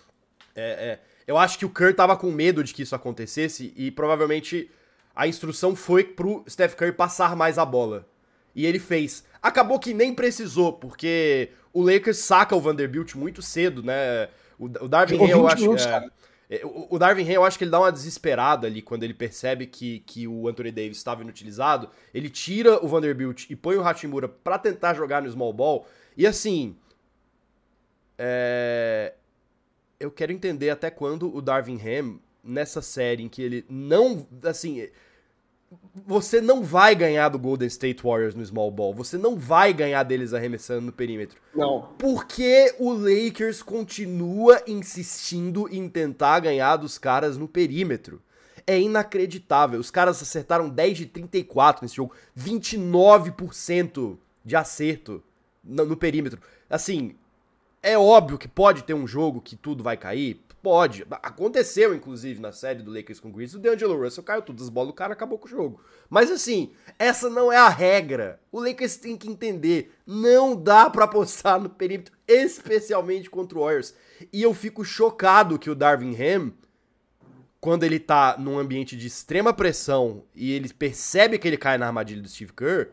É, 0.56 0.62
é, 0.64 1.00
eu 1.26 1.38
acho 1.38 1.58
que 1.58 1.66
o 1.66 1.70
Curry 1.70 1.94
tava 1.94 2.18
com 2.18 2.30
medo 2.32 2.64
de 2.64 2.74
que 2.74 2.84
isso 2.84 2.96
acontecesse 2.96 3.74
e 3.76 3.90
provavelmente 3.90 4.70
a 5.16 5.28
instrução 5.28 5.76
foi 5.76 6.04
pro 6.04 6.44
Steph 6.48 6.76
Curry 6.76 6.92
passar 6.92 7.36
mais 7.36 7.58
a 7.58 7.66
bola. 7.66 8.08
E 8.56 8.66
ele 8.66 8.80
fez. 8.80 9.24
Acabou 9.42 9.80
que 9.80 9.94
nem 9.94 10.14
precisou, 10.14 10.74
porque 10.74 11.50
o 11.72 11.82
Lakers 11.82 12.18
saca 12.18 12.56
o 12.56 12.62
Vanderbilt 12.62 13.16
muito 13.16 13.42
cedo, 13.42 13.82
né? 13.82 14.30
O, 14.60 14.66
o 14.66 14.88
Darvin 14.88 15.20
Hay, 15.20 15.32
eu 15.32 15.48
acho. 15.48 15.76
É, 15.76 15.90
é, 15.90 16.10
o 16.90 17.00
Darvin 17.00 17.24
Hay, 17.24 17.36
eu 17.36 17.44
acho 17.44 17.58
que 17.58 17.64
ele 17.64 17.72
dá 17.72 17.80
uma 17.80 17.92
desesperada 17.92 18.68
ali 18.68 18.82
quando 18.82 19.04
ele 19.04 19.14
percebe 19.14 19.66
que, 19.66 20.00
que 20.00 20.28
o 20.28 20.48
Anthony 20.48 20.72
Davis 20.72 20.98
estava 20.98 21.22
inutilizado. 21.22 21.90
Ele 22.14 22.30
tira 22.30 22.84
o 22.84 22.88
Vanderbilt 22.88 23.50
e 23.50 23.56
põe 23.56 23.76
o 23.78 23.84
Hachimura 23.84 24.28
para 24.28 24.60
tentar 24.60 24.94
jogar 24.94 25.22
no 25.22 25.32
small 25.32 25.54
ball. 25.54 25.88
E 26.18 26.28
assim. 26.28 26.76
É, 28.18 29.14
eu 30.00 30.12
quero 30.12 30.32
entender 30.32 30.70
até 30.70 30.92
quando 30.92 31.36
o 31.36 31.42
Darvin 31.42 31.80
Ham, 31.82 32.20
nessa 32.44 32.82
série 32.82 33.24
em 33.24 33.30
que 33.30 33.42
ele 33.42 33.66
não. 33.70 34.28
Assim. 34.44 34.88
Você 36.06 36.42
não 36.42 36.64
vai 36.64 36.96
ganhar 36.96 37.30
do 37.30 37.40
Golden 37.40 37.68
State 37.68 38.04
Warriors 38.04 38.36
no 38.36 38.46
small 38.46 38.72
ball. 38.72 38.94
Você 38.94 39.18
não 39.18 39.36
vai 39.36 39.74
ganhar 39.74 40.04
deles 40.04 40.34
arremessando 40.34 40.82
no 40.82 40.92
perímetro. 40.92 41.40
Não. 41.56 41.90
Porque 41.98 42.76
o 42.80 42.92
Lakers 42.92 43.62
continua 43.62 44.62
insistindo 44.68 45.68
em 45.72 45.88
tentar 45.88 46.40
ganhar 46.40 46.78
dos 46.78 46.98
caras 46.98 47.38
no 47.38 47.48
perímetro. 47.48 48.22
É 48.66 48.80
inacreditável. 48.80 49.80
Os 49.80 49.92
caras 49.92 50.22
acertaram 50.22 50.70
10 50.70 50.98
de 50.98 51.06
34 51.06 51.84
nesse 51.84 51.96
jogo. 51.96 52.14
29% 52.38 54.18
de 54.44 54.56
acerto 54.56 55.24
no, 55.64 55.86
no 55.86 55.98
perímetro. 55.98 56.40
Assim, 56.70 57.16
é 57.82 57.98
óbvio 57.98 58.38
que 58.38 58.48
pode 58.48 58.84
ter 58.84 58.94
um 58.94 59.06
jogo 59.06 59.42
que 59.42 59.56
tudo 59.56 59.84
vai 59.84 59.98
cair. 59.98 60.42
Pode. 60.64 61.06
Aconteceu, 61.22 61.94
inclusive, 61.94 62.40
na 62.40 62.54
série 62.54 62.82
do 62.82 62.90
Lakers 62.90 63.20
com 63.20 63.28
o 63.28 63.32
Grizzlies. 63.34 63.60
O 63.60 63.60
D'Angelo 63.60 64.02
Russell 64.02 64.24
caiu 64.24 64.42
todas 64.42 64.64
as 64.64 64.70
bolas 64.70 64.92
do 64.92 64.96
cara 64.96 65.12
acabou 65.12 65.38
com 65.38 65.46
o 65.46 65.50
jogo. 65.52 65.82
Mas 66.10 66.32
assim, 66.32 66.72
essa 66.98 67.30
não 67.30 67.52
é 67.52 67.58
a 67.58 67.68
regra. 67.68 68.40
O 68.50 68.62
Lakers 68.62 68.96
tem 68.96 69.18
que 69.18 69.30
entender. 69.30 69.94
Não 70.08 70.56
dá 70.56 70.90
para 70.90 71.04
apostar 71.04 71.60
no 71.60 71.70
perímetro, 71.70 72.16
especialmente 72.26 73.30
contra 73.30 73.58
o 73.58 73.62
Warriors. 73.62 73.94
E 74.32 74.42
eu 74.42 74.54
fico 74.54 74.86
chocado 74.86 75.60
que 75.60 75.70
o 75.70 75.76
Darvin 75.76 76.16
Ham, 76.16 76.54
quando 77.60 77.84
ele 77.84 78.00
tá 78.00 78.38
num 78.40 78.58
ambiente 78.58 78.96
de 78.96 79.08
extrema 79.08 79.52
pressão 79.52 80.24
e 80.34 80.54
ele 80.54 80.72
percebe 80.72 81.38
que 81.38 81.46
ele 81.46 81.58
cai 81.58 81.78
na 81.78 81.88
armadilha 81.88 82.22
do 82.22 82.30
Steve 82.30 82.54
Kerr, 82.54 82.88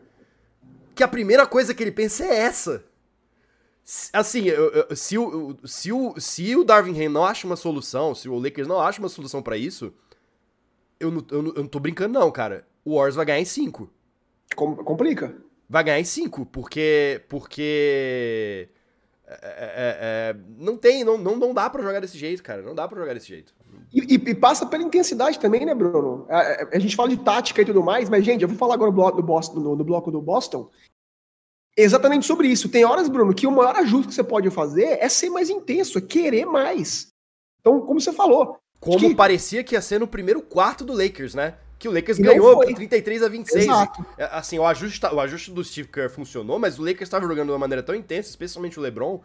que 0.93 1.03
a 1.03 1.07
primeira 1.07 1.47
coisa 1.47 1.73
que 1.73 1.81
ele 1.81 1.93
pensa 1.93 2.25
é 2.25 2.35
essa. 2.35 2.83
Assim, 4.13 4.45
se, 4.95 5.17
o, 5.17 5.57
se, 5.65 5.91
o, 5.91 6.19
se 6.19 6.55
o 6.55 6.63
Darvin 6.63 7.03
Ham 7.03 7.09
não 7.09 7.25
acha 7.25 7.45
uma 7.45 7.55
solução, 7.55 8.15
se 8.15 8.29
o 8.29 8.39
Lakers 8.39 8.67
não 8.67 8.79
acha 8.79 8.99
uma 8.99 9.09
solução 9.09 9.41
para 9.41 9.57
isso, 9.57 9.93
eu 10.99 11.11
não, 11.11 11.25
eu, 11.31 11.41
não, 11.41 11.53
eu 11.55 11.61
não 11.63 11.67
tô 11.67 11.79
brincando, 11.79 12.17
não, 12.17 12.31
cara. 12.31 12.65
O 12.85 12.95
Warriors 12.95 13.15
vai 13.15 13.25
ganhar 13.25 13.41
em 13.41 13.45
5. 13.45 13.89
Complica. 14.55 15.35
Vai 15.67 15.83
ganhar 15.83 15.99
em 15.99 16.05
5, 16.05 16.45
porque. 16.45 17.23
Porque. 17.27 18.69
É, 19.25 19.33
é, 19.33 19.97
é, 20.01 20.35
não 20.57 20.75
tem, 20.75 21.05
não, 21.05 21.17
não, 21.17 21.37
não 21.37 21.53
dá 21.53 21.69
para 21.69 21.81
jogar 21.81 22.01
desse 22.01 22.17
jeito, 22.17 22.43
cara. 22.43 22.61
Não 22.61 22.75
dá 22.75 22.87
para 22.87 22.99
jogar 22.99 23.13
desse 23.13 23.27
jeito. 23.27 23.53
E, 23.93 24.15
e, 24.15 24.35
passa 24.35 24.65
pela 24.65 24.83
intensidade 24.83 25.39
também, 25.39 25.65
né, 25.65 25.73
Bruno? 25.73 26.25
A, 26.29 26.39
a, 26.39 26.67
a, 26.73 26.79
gente 26.79 26.95
fala 26.95 27.09
de 27.09 27.17
tática 27.17 27.61
e 27.61 27.65
tudo 27.65 27.81
mais, 27.81 28.09
mas, 28.09 28.25
gente, 28.25 28.41
eu 28.41 28.47
vou 28.47 28.57
falar 28.57 28.73
agora 28.73 28.91
do 28.91 28.95
bloco 28.95 29.17
do 29.17 29.23
Boston, 29.23 29.59
no, 29.59 29.75
no 29.75 29.83
bloco 29.83 30.11
do 30.11 30.21
Boston 30.21 30.69
exatamente 31.77 32.25
sobre 32.25 32.47
isso. 32.47 32.69
Tem 32.69 32.85
horas, 32.85 33.09
Bruno, 33.09 33.33
que 33.33 33.47
o 33.47 33.51
maior 33.51 33.75
ajuste 33.75 34.09
que 34.09 34.13
você 34.13 34.23
pode 34.23 34.49
fazer 34.49 34.97
é 34.99 35.07
ser 35.09 35.29
mais 35.29 35.49
intenso, 35.49 35.97
é 35.97 36.01
querer 36.01 36.45
mais. 36.45 37.07
Então, 37.59 37.79
como 37.81 37.99
você 37.99 38.11
falou. 38.11 38.57
Como 38.79 38.97
que... 38.97 39.15
parecia 39.15 39.63
que 39.63 39.75
ia 39.75 39.81
ser 39.81 39.99
no 39.99 40.07
primeiro 40.07 40.41
quarto 40.41 40.83
do 40.83 40.93
Lakers, 40.93 41.35
né? 41.35 41.55
Que 41.77 41.87
o 41.87 41.91
Lakers 41.91 42.19
ganhou 42.19 42.55
por 42.55 42.65
33 42.65 43.23
a 43.23 43.27
26. 43.27 43.65
Exato. 43.65 44.05
É, 44.17 44.25
assim, 44.31 44.59
o 44.59 44.65
ajuste, 44.65 45.03
o 45.05 45.19
ajuste 45.19 45.51
do 45.51 45.63
Steve 45.63 45.87
Kerr 45.87 46.09
funcionou, 46.09 46.59
mas 46.59 46.77
o 46.77 46.83
Lakers 46.83 47.03
estava 47.03 47.25
jogando 47.27 47.47
de 47.47 47.51
uma 47.53 47.59
maneira 47.59 47.81
tão 47.81 47.95
intensa, 47.95 48.29
especialmente 48.29 48.79
o 48.79 48.81
LeBron, 48.81 49.19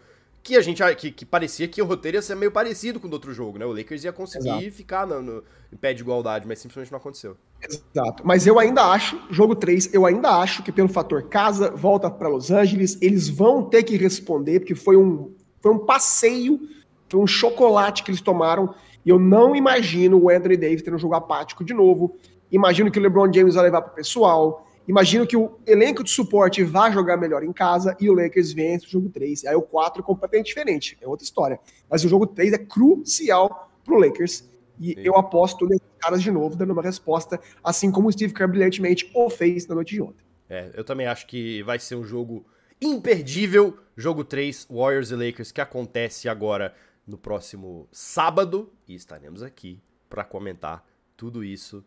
que 0.46 0.56
a 0.56 0.60
gente 0.60 0.80
que, 0.94 1.10
que, 1.10 1.26
parecia 1.26 1.66
que 1.66 1.82
o 1.82 1.84
roteiro 1.84 2.18
ia 2.18 2.22
ser 2.22 2.36
meio 2.36 2.52
parecido 2.52 3.00
com 3.00 3.08
o 3.08 3.10
do 3.10 3.14
outro 3.14 3.34
jogo, 3.34 3.58
né? 3.58 3.66
O 3.66 3.72
Lakers 3.72 4.04
ia 4.04 4.12
conseguir 4.12 4.48
Exato. 4.48 4.70
ficar 4.70 5.04
no, 5.04 5.20
no, 5.20 5.44
em 5.72 5.76
pé 5.76 5.92
de 5.92 6.02
igualdade, 6.02 6.46
mas 6.46 6.60
simplesmente 6.60 6.92
não 6.92 6.98
aconteceu. 6.98 7.36
Exato. 7.60 8.24
Mas 8.24 8.46
eu 8.46 8.56
ainda 8.56 8.84
acho, 8.84 9.20
jogo 9.28 9.56
3, 9.56 9.92
eu 9.92 10.06
ainda 10.06 10.30
acho 10.38 10.62
que 10.62 10.70
pelo 10.70 10.88
fator 10.88 11.24
casa, 11.24 11.72
volta 11.72 12.08
para 12.08 12.28
Los 12.28 12.52
Angeles, 12.52 12.96
eles 13.02 13.28
vão 13.28 13.64
ter 13.64 13.82
que 13.82 13.96
responder, 13.96 14.60
porque 14.60 14.76
foi 14.76 14.96
um, 14.96 15.34
foi 15.60 15.72
um 15.72 15.78
passeio, 15.80 16.60
foi 17.08 17.18
um 17.18 17.26
chocolate 17.26 18.04
que 18.04 18.12
eles 18.12 18.20
tomaram, 18.20 18.72
e 19.04 19.10
eu 19.10 19.18
não 19.18 19.56
imagino 19.56 20.16
o 20.16 20.30
Anthony 20.30 20.56
Davis 20.56 20.82
tendo 20.82 20.94
um 20.94 21.00
jogo 21.00 21.14
apático 21.14 21.64
de 21.64 21.74
novo. 21.74 22.14
Imagino 22.52 22.88
que 22.88 23.00
o 23.00 23.02
LeBron 23.02 23.32
James 23.32 23.56
vai 23.56 23.64
levar 23.64 23.82
para 23.82 23.92
o 23.92 23.96
pessoal. 23.96 24.64
Imagino 24.88 25.26
que 25.26 25.36
o 25.36 25.58
elenco 25.66 26.04
de 26.04 26.10
suporte 26.10 26.62
vá 26.62 26.90
jogar 26.90 27.16
melhor 27.16 27.42
em 27.42 27.52
casa 27.52 27.96
e 28.00 28.08
o 28.08 28.14
Lakers 28.14 28.52
vence 28.52 28.86
o 28.86 28.90
jogo 28.90 29.08
3. 29.08 29.44
Aí 29.46 29.56
o 29.56 29.62
4 29.62 30.00
é 30.00 30.04
completamente 30.04 30.46
diferente, 30.46 30.96
é 31.00 31.08
outra 31.08 31.24
história. 31.24 31.58
Mas 31.90 32.04
o 32.04 32.08
jogo 32.08 32.26
3 32.26 32.52
é 32.52 32.58
crucial 32.58 33.70
pro 33.84 33.98
Lakers. 33.98 34.48
E 34.78 34.94
Sim. 34.94 34.94
eu 34.98 35.16
aposto 35.16 35.66
nesses 35.66 35.86
caras 35.98 36.22
de 36.22 36.30
novo, 36.30 36.54
dando 36.54 36.72
uma 36.72 36.82
resposta, 36.82 37.40
assim 37.64 37.90
como 37.90 38.08
o 38.08 38.12
Steve 38.12 38.32
Kerr 38.32 38.48
brilhantemente 38.48 39.10
o 39.14 39.28
fez 39.28 39.66
na 39.66 39.74
noite 39.74 39.94
de 39.94 40.02
ontem. 40.02 40.24
É, 40.48 40.70
eu 40.74 40.84
também 40.84 41.06
acho 41.06 41.26
que 41.26 41.62
vai 41.62 41.78
ser 41.78 41.96
um 41.96 42.04
jogo 42.04 42.46
imperdível. 42.80 43.76
Jogo 43.96 44.22
3, 44.22 44.68
Warriors 44.70 45.10
e 45.10 45.16
Lakers, 45.16 45.50
que 45.50 45.60
acontece 45.60 46.28
agora 46.28 46.74
no 47.06 47.16
próximo 47.16 47.88
sábado. 47.90 48.72
E 48.86 48.94
estaremos 48.94 49.42
aqui 49.42 49.80
para 50.08 50.22
comentar 50.22 50.86
tudo 51.16 51.42
isso 51.42 51.84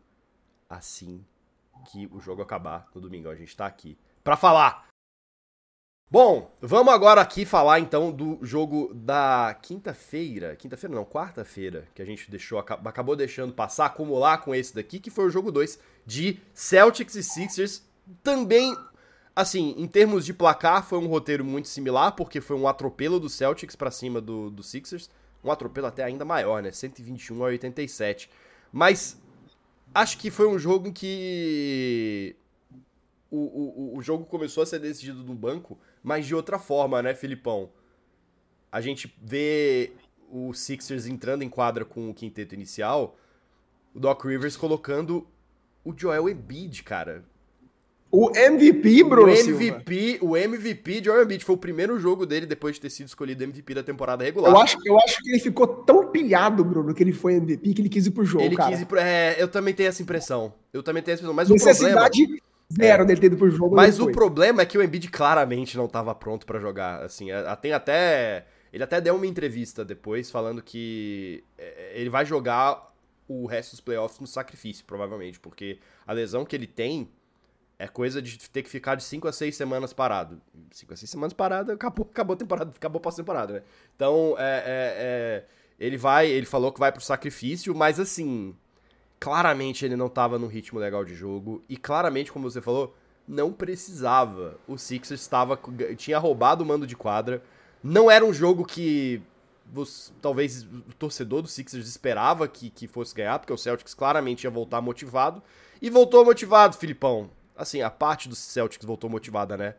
assim 0.69 1.23
que 1.85 2.07
o 2.11 2.19
jogo 2.19 2.41
acabar 2.41 2.87
no 2.93 3.01
domingo. 3.01 3.29
A 3.29 3.35
gente 3.35 3.55
tá 3.55 3.65
aqui 3.65 3.97
para 4.23 4.35
falar. 4.35 4.89
Bom, 6.11 6.51
vamos 6.59 6.91
agora 6.91 7.21
aqui 7.21 7.45
falar 7.45 7.79
então 7.79 8.11
do 8.11 8.39
jogo 8.41 8.91
da 8.95 9.55
quinta-feira. 9.61 10.55
Quinta-feira 10.55 10.95
não, 10.95 11.05
quarta-feira, 11.05 11.87
que 11.93 12.01
a 12.01 12.05
gente 12.05 12.31
deixou 12.31 12.57
acabou 12.57 13.15
deixando 13.15 13.53
passar, 13.53 13.85
acumular 13.85 14.39
com 14.39 14.55
esse 14.55 14.73
daqui, 14.73 14.99
que 14.99 15.11
foi 15.11 15.25
o 15.25 15.29
jogo 15.29 15.51
2 15.51 15.77
de 16.07 16.39
Celtics 16.51 17.13
e 17.13 17.21
Sixers. 17.21 17.83
Também, 18.23 18.75
assim, 19.35 19.75
em 19.77 19.87
termos 19.87 20.25
de 20.25 20.33
placar, 20.33 20.83
foi 20.83 20.97
um 20.97 21.05
roteiro 21.05 21.45
muito 21.45 21.67
similar, 21.67 22.13
porque 22.13 22.41
foi 22.41 22.57
um 22.57 22.67
atropelo 22.67 23.19
do 23.19 23.29
Celtics 23.29 23.75
para 23.75 23.91
cima 23.91 24.19
do, 24.19 24.49
do 24.49 24.63
Sixers. 24.63 25.11
Um 25.43 25.51
atropelo 25.51 25.85
até 25.85 26.03
ainda 26.03 26.25
maior, 26.25 26.63
né? 26.63 26.71
121 26.71 27.43
a 27.43 27.47
87. 27.49 28.31
Mas 28.71 29.15
acho 29.93 30.17
que 30.17 30.29
foi 30.29 30.47
um 30.47 30.57
jogo 30.57 30.87
em 30.87 30.93
que 30.93 32.35
o, 33.29 33.37
o, 33.37 33.97
o 33.97 34.01
jogo 34.01 34.25
começou 34.25 34.63
a 34.63 34.65
ser 34.65 34.79
decidido 34.79 35.23
no 35.23 35.35
banco, 35.35 35.77
mas 36.03 36.25
de 36.25 36.33
outra 36.35 36.57
forma, 36.57 37.01
né, 37.01 37.13
Filipão? 37.13 37.69
A 38.71 38.81
gente 38.81 39.13
vê 39.21 39.93
o 40.29 40.53
Sixers 40.53 41.07
entrando 41.07 41.41
em 41.41 41.49
quadra 41.49 41.83
com 41.83 42.09
o 42.09 42.13
quinteto 42.13 42.53
inicial, 42.53 43.17
o 43.93 43.99
Doc 43.99 44.23
Rivers 44.23 44.55
colocando 44.55 45.27
o 45.83 45.93
Joel 45.95 46.29
Embiid, 46.29 46.83
cara. 46.83 47.23
O 48.11 48.31
MVP, 48.35 49.03
Bruno 49.03 49.27
O 49.27 49.29
MVP, 49.29 50.17
o 50.21 50.35
MVP 50.35 50.99
de 50.99 51.05
Joel 51.05 51.23
Embiid 51.23 51.45
foi 51.45 51.53
o 51.53 51.57
primeiro 51.57 51.99
jogo 51.99 52.25
dele 52.25 52.47
depois 52.47 52.75
de 52.75 52.81
ter 52.81 52.89
sido 52.89 53.07
escolhido 53.07 53.43
MVP 53.43 53.75
da 53.75 53.83
temporada 53.83 54.23
regular. 54.23 54.51
Eu 54.51 54.57
acho, 54.59 54.77
eu 54.83 54.97
acho 54.97 55.21
que 55.21 55.29
ele 55.29 55.39
ficou 55.39 55.67
tão 55.67 56.07
pilhado, 56.07 56.63
Bruno, 56.63 56.93
que 56.93 57.03
ele 57.03 57.13
foi 57.13 57.35
MVP, 57.35 57.71
que 57.73 57.81
ele 57.81 57.89
quis 57.89 58.07
ir 58.07 58.11
pro 58.11 58.25
jogo, 58.25 58.43
ele 58.43 58.55
cara. 58.55 58.71
quis 58.71 58.81
ir 58.81 58.85
pro... 58.85 58.97
É, 58.97 59.35
eu 59.37 59.47
também 59.47 59.75
tenho 59.75 59.89
essa 59.89 60.01
impressão. 60.01 60.51
Eu 60.73 60.81
também 60.81 61.03
tenho 61.03 61.13
essa 61.13 61.23
impressão. 61.23 61.35
Mas 61.35 61.49
Necessidade 61.49 62.23
o 62.23 62.25
problema... 62.25 62.41
zero 62.75 63.03
é. 63.03 63.05
dele 63.05 63.21
ter 63.21 63.27
ido 63.27 63.37
pro 63.37 63.51
jogo. 63.51 63.75
Mas 63.75 63.99
o 63.99 64.11
problema 64.11 64.63
é 64.63 64.65
que 64.65 64.77
o 64.77 64.83
Embiid 64.83 65.07
claramente 65.09 65.77
não 65.77 65.85
estava 65.85 66.15
pronto 66.15 66.47
para 66.47 66.59
jogar. 66.59 67.03
Assim, 67.03 67.27
tem 67.61 67.73
até... 67.73 68.47
Ele 68.73 68.83
até 68.83 68.99
deu 68.99 69.15
uma 69.15 69.27
entrevista 69.27 69.85
depois 69.85 70.31
falando 70.31 70.63
que 70.63 71.43
é, 71.57 71.91
ele 71.93 72.09
vai 72.09 72.25
jogar 72.25 72.91
o 73.27 73.45
resto 73.45 73.71
dos 73.71 73.81
playoffs 73.81 74.19
no 74.19 74.25
sacrifício, 74.25 74.83
provavelmente, 74.85 75.39
porque 75.39 75.77
a 76.05 76.13
lesão 76.13 76.43
que 76.43 76.55
ele 76.55 76.65
tem 76.65 77.07
é 77.79 77.87
coisa 77.87 78.21
de 78.21 78.37
ter 78.49 78.61
que 78.61 78.69
ficar 78.69 78.95
de 78.95 79.03
5 79.03 79.25
a 79.25 79.31
6 79.31 79.55
semanas 79.55 79.93
parado. 79.93 80.41
5 80.69 80.93
a 80.93 80.97
6 80.97 81.09
semanas 81.09 81.33
parado, 81.33 81.71
acabou, 81.71 82.05
acabou 82.11 82.33
a 82.33 82.37
temporada, 82.37 82.71
acabou 82.75 83.01
a 83.03 83.11
temporada, 83.11 83.53
né? 83.53 83.61
Então, 83.95 84.35
é, 84.37 84.43
é, 84.43 84.95
é, 84.97 85.45
ele 85.79 85.95
vai, 85.95 86.27
ele 86.27 86.45
falou 86.45 86.73
que 86.73 86.79
vai 86.79 86.91
pro 86.91 86.99
sacrifício, 86.99 87.73
mas 87.73 87.97
assim, 87.97 88.53
claramente 89.17 89.85
ele 89.85 89.95
não 89.95 90.09
tava 90.09 90.37
no 90.37 90.45
ritmo 90.45 90.77
legal 90.77 91.05
de 91.05 91.15
jogo 91.15 91.63
e 91.69 91.77
claramente, 91.77 92.33
como 92.33 92.51
você 92.51 92.61
falou, 92.61 92.93
não 93.25 93.53
precisava. 93.53 94.59
O 94.67 94.77
Sixers 94.77 95.21
estava 95.21 95.57
tinha 95.95 96.19
roubado 96.19 96.65
o 96.65 96.67
mando 96.67 96.85
de 96.85 96.97
quadra. 96.97 97.41
Não 97.81 98.11
era 98.11 98.25
um 98.25 98.33
jogo 98.33 98.65
que 98.65 99.21
você, 99.71 100.11
talvez 100.21 100.63
o 100.63 100.93
torcedor 100.97 101.41
do 101.41 101.47
Sixers 101.47 101.87
esperava 101.87 102.45
que, 102.45 102.69
que 102.69 102.87
fosse 102.87 103.15
ganhar, 103.15 103.39
porque 103.39 103.53
o 103.53 103.57
Celtics 103.57 103.93
claramente 103.93 104.43
ia 104.43 104.49
voltar 104.49 104.81
motivado. 104.81 105.41
E 105.81 105.89
voltou 105.89 106.25
motivado, 106.25 106.75
Filipão. 106.75 107.29
Assim, 107.59 107.81
a 107.81 107.89
parte 107.89 108.29
do 108.29 108.35
Celtics 108.35 108.85
voltou 108.85 109.09
motivada, 109.09 109.57
né? 109.57 109.75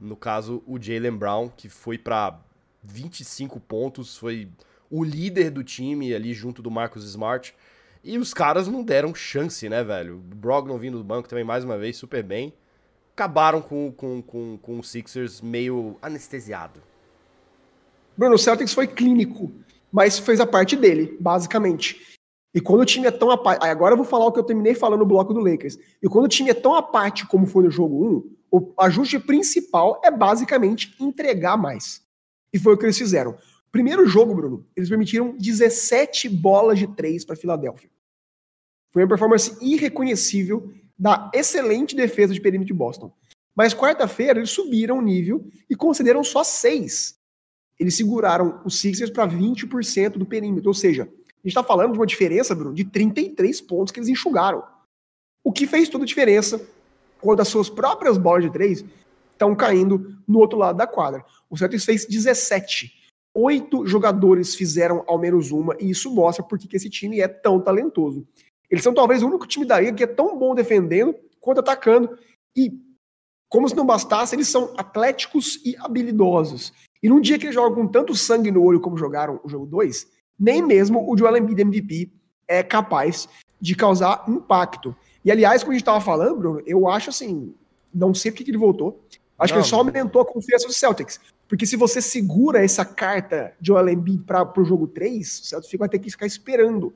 No 0.00 0.16
caso, 0.16 0.64
o 0.66 0.82
Jalen 0.82 1.16
Brown, 1.16 1.48
que 1.48 1.68
foi 1.68 1.96
para 1.96 2.40
25 2.82 3.60
pontos, 3.60 4.16
foi 4.16 4.48
o 4.90 5.04
líder 5.04 5.50
do 5.50 5.62
time 5.62 6.12
ali 6.12 6.34
junto 6.34 6.60
do 6.60 6.72
Marcus 6.72 7.04
Smart. 7.04 7.54
E 8.02 8.18
os 8.18 8.34
caras 8.34 8.66
não 8.66 8.82
deram 8.82 9.14
chance, 9.14 9.68
né, 9.68 9.84
velho? 9.84 10.16
O 10.16 10.34
Brogdon 10.34 10.76
vindo 10.76 10.98
do 10.98 11.04
banco 11.04 11.28
também, 11.28 11.44
mais 11.44 11.62
uma 11.62 11.78
vez, 11.78 11.96
super 11.96 12.24
bem. 12.24 12.52
Acabaram 13.14 13.62
com, 13.62 13.92
com, 13.92 14.20
com, 14.20 14.58
com 14.60 14.78
o 14.80 14.82
Sixers 14.82 15.40
meio 15.40 15.96
anestesiado. 16.02 16.82
Bruno, 18.16 18.34
o 18.34 18.38
Celtics 18.38 18.74
foi 18.74 18.88
clínico, 18.88 19.52
mas 19.92 20.18
fez 20.18 20.40
a 20.40 20.46
parte 20.46 20.74
dele, 20.74 21.16
basicamente. 21.20 22.18
E 22.54 22.60
quando 22.60 22.80
o 22.80 22.84
time 22.84 23.06
é 23.06 23.10
tão 23.10 23.30
apático. 23.30 23.64
Agora 23.64 23.92
eu 23.92 23.96
vou 23.96 24.06
falar 24.06 24.26
o 24.26 24.32
que 24.32 24.38
eu 24.38 24.44
terminei 24.44 24.74
falando 24.74 25.00
no 25.00 25.06
bloco 25.06 25.32
do 25.32 25.40
Lakers. 25.40 25.78
E 26.02 26.08
quando 26.08 26.24
o 26.24 26.28
time 26.28 26.50
é 26.50 26.54
tão 26.54 26.74
apático 26.74 27.30
como 27.30 27.46
foi 27.46 27.64
no 27.64 27.70
jogo 27.70 28.34
1, 28.50 28.56
o 28.58 28.72
ajuste 28.80 29.18
principal 29.20 30.00
é 30.04 30.10
basicamente 30.10 30.94
entregar 30.98 31.56
mais. 31.56 32.02
E 32.52 32.58
foi 32.58 32.74
o 32.74 32.78
que 32.78 32.84
eles 32.84 32.98
fizeram. 32.98 33.36
Primeiro 33.70 34.04
jogo, 34.06 34.34
Bruno, 34.34 34.66
eles 34.74 34.88
permitiram 34.88 35.36
17 35.38 36.28
bolas 36.28 36.78
de 36.78 36.88
três 36.88 37.24
para 37.24 37.36
Filadélfia. 37.36 37.88
Foi 38.92 39.02
uma 39.02 39.08
performance 39.08 39.56
irreconhecível 39.60 40.72
da 40.98 41.30
excelente 41.32 41.94
defesa 41.94 42.34
de 42.34 42.40
perímetro 42.40 42.74
de 42.74 42.78
Boston. 42.78 43.12
Mas 43.54 43.72
quarta-feira 43.72 44.40
eles 44.40 44.50
subiram 44.50 44.98
o 44.98 45.02
nível 45.02 45.46
e 45.68 45.76
concederam 45.76 46.24
só 46.24 46.42
seis. 46.42 47.16
Eles 47.78 47.94
seguraram 47.94 48.60
os 48.64 48.80
Sixers 48.80 49.10
para 49.10 49.28
20% 49.28 50.18
do 50.18 50.26
perímetro, 50.26 50.68
ou 50.68 50.74
seja, 50.74 51.08
a 51.42 51.48
gente 51.48 51.56
está 51.56 51.64
falando 51.64 51.92
de 51.92 51.98
uma 51.98 52.06
diferença, 52.06 52.54
Bruno, 52.54 52.74
de 52.74 52.84
33 52.84 53.60
pontos 53.62 53.92
que 53.92 53.98
eles 53.98 54.08
enxugaram. 54.08 54.62
O 55.42 55.50
que 55.50 55.66
fez 55.66 55.88
toda 55.88 56.04
a 56.04 56.06
diferença 56.06 56.60
quando 57.18 57.40
as 57.40 57.48
suas 57.48 57.70
próprias 57.70 58.18
bolas 58.18 58.44
de 58.44 58.50
três 58.50 58.84
estão 59.32 59.56
caindo 59.56 60.14
no 60.28 60.38
outro 60.38 60.58
lado 60.58 60.76
da 60.76 60.86
quadra. 60.86 61.24
O 61.48 61.56
Celtics 61.56 61.84
fez 61.84 62.06
17. 62.06 62.92
Oito 63.34 63.86
jogadores 63.86 64.54
fizeram 64.54 65.02
ao 65.06 65.18
menos 65.18 65.50
uma, 65.50 65.74
e 65.80 65.88
isso 65.88 66.10
mostra 66.12 66.44
porque 66.44 66.68
que 66.68 66.76
esse 66.76 66.90
time 66.90 67.20
é 67.20 67.28
tão 67.28 67.58
talentoso. 67.58 68.26
Eles 68.68 68.84
são 68.84 68.92
talvez 68.92 69.22
o 69.22 69.26
único 69.26 69.46
time 69.46 69.64
da 69.64 69.80
liga 69.80 69.96
que 69.96 70.04
é 70.04 70.06
tão 70.06 70.38
bom 70.38 70.54
defendendo 70.54 71.14
quanto 71.40 71.60
atacando. 71.60 72.18
E, 72.54 72.78
como 73.48 73.68
se 73.68 73.74
não 73.74 73.86
bastasse, 73.86 74.34
eles 74.34 74.48
são 74.48 74.74
atléticos 74.76 75.60
e 75.64 75.74
habilidosos. 75.78 76.72
E 77.02 77.08
num 77.08 77.20
dia 77.20 77.38
que 77.38 77.46
eles 77.46 77.54
jogam 77.54 77.74
com 77.74 77.88
tanto 77.88 78.14
sangue 78.14 78.50
no 78.50 78.62
olho 78.62 78.80
como 78.80 78.96
jogaram 78.96 79.40
o 79.42 79.48
jogo 79.48 79.66
2, 79.66 80.06
nem 80.40 80.62
mesmo 80.62 81.08
o 81.08 81.16
Joel 81.16 81.36
Embiid 81.36 81.60
MVP 81.60 82.10
é 82.48 82.62
capaz 82.62 83.28
de 83.60 83.74
causar 83.74 84.24
impacto. 84.26 84.96
E 85.22 85.30
aliás, 85.30 85.62
como 85.62 85.72
a 85.72 85.74
gente 85.74 85.82
estava 85.82 86.00
falando, 86.00 86.36
Bruno, 86.36 86.62
eu 86.66 86.88
acho 86.88 87.10
assim, 87.10 87.54
não 87.92 88.14
sei 88.14 88.30
porque 88.30 88.44
que 88.44 88.50
ele 88.50 88.58
voltou. 88.58 89.04
Acho 89.38 89.52
não, 89.52 89.60
que 89.60 89.64
ele 89.64 89.70
só 89.70 89.76
aumentou 89.76 90.22
a 90.22 90.26
confiança 90.26 90.66
do 90.66 90.72
Celtics. 90.72 91.20
Porque 91.46 91.66
se 91.66 91.76
você 91.76 92.00
segura 92.00 92.64
essa 92.64 92.84
carta 92.84 93.52
de 93.60 93.68
Joel 93.68 93.88
Embiid 93.88 94.22
para 94.22 94.60
o 94.60 94.64
jogo 94.64 94.86
3, 94.86 95.40
o 95.40 95.44
Celtics 95.44 95.78
vai 95.78 95.88
ter 95.88 95.98
que 95.98 96.10
ficar 96.10 96.26
esperando. 96.26 96.94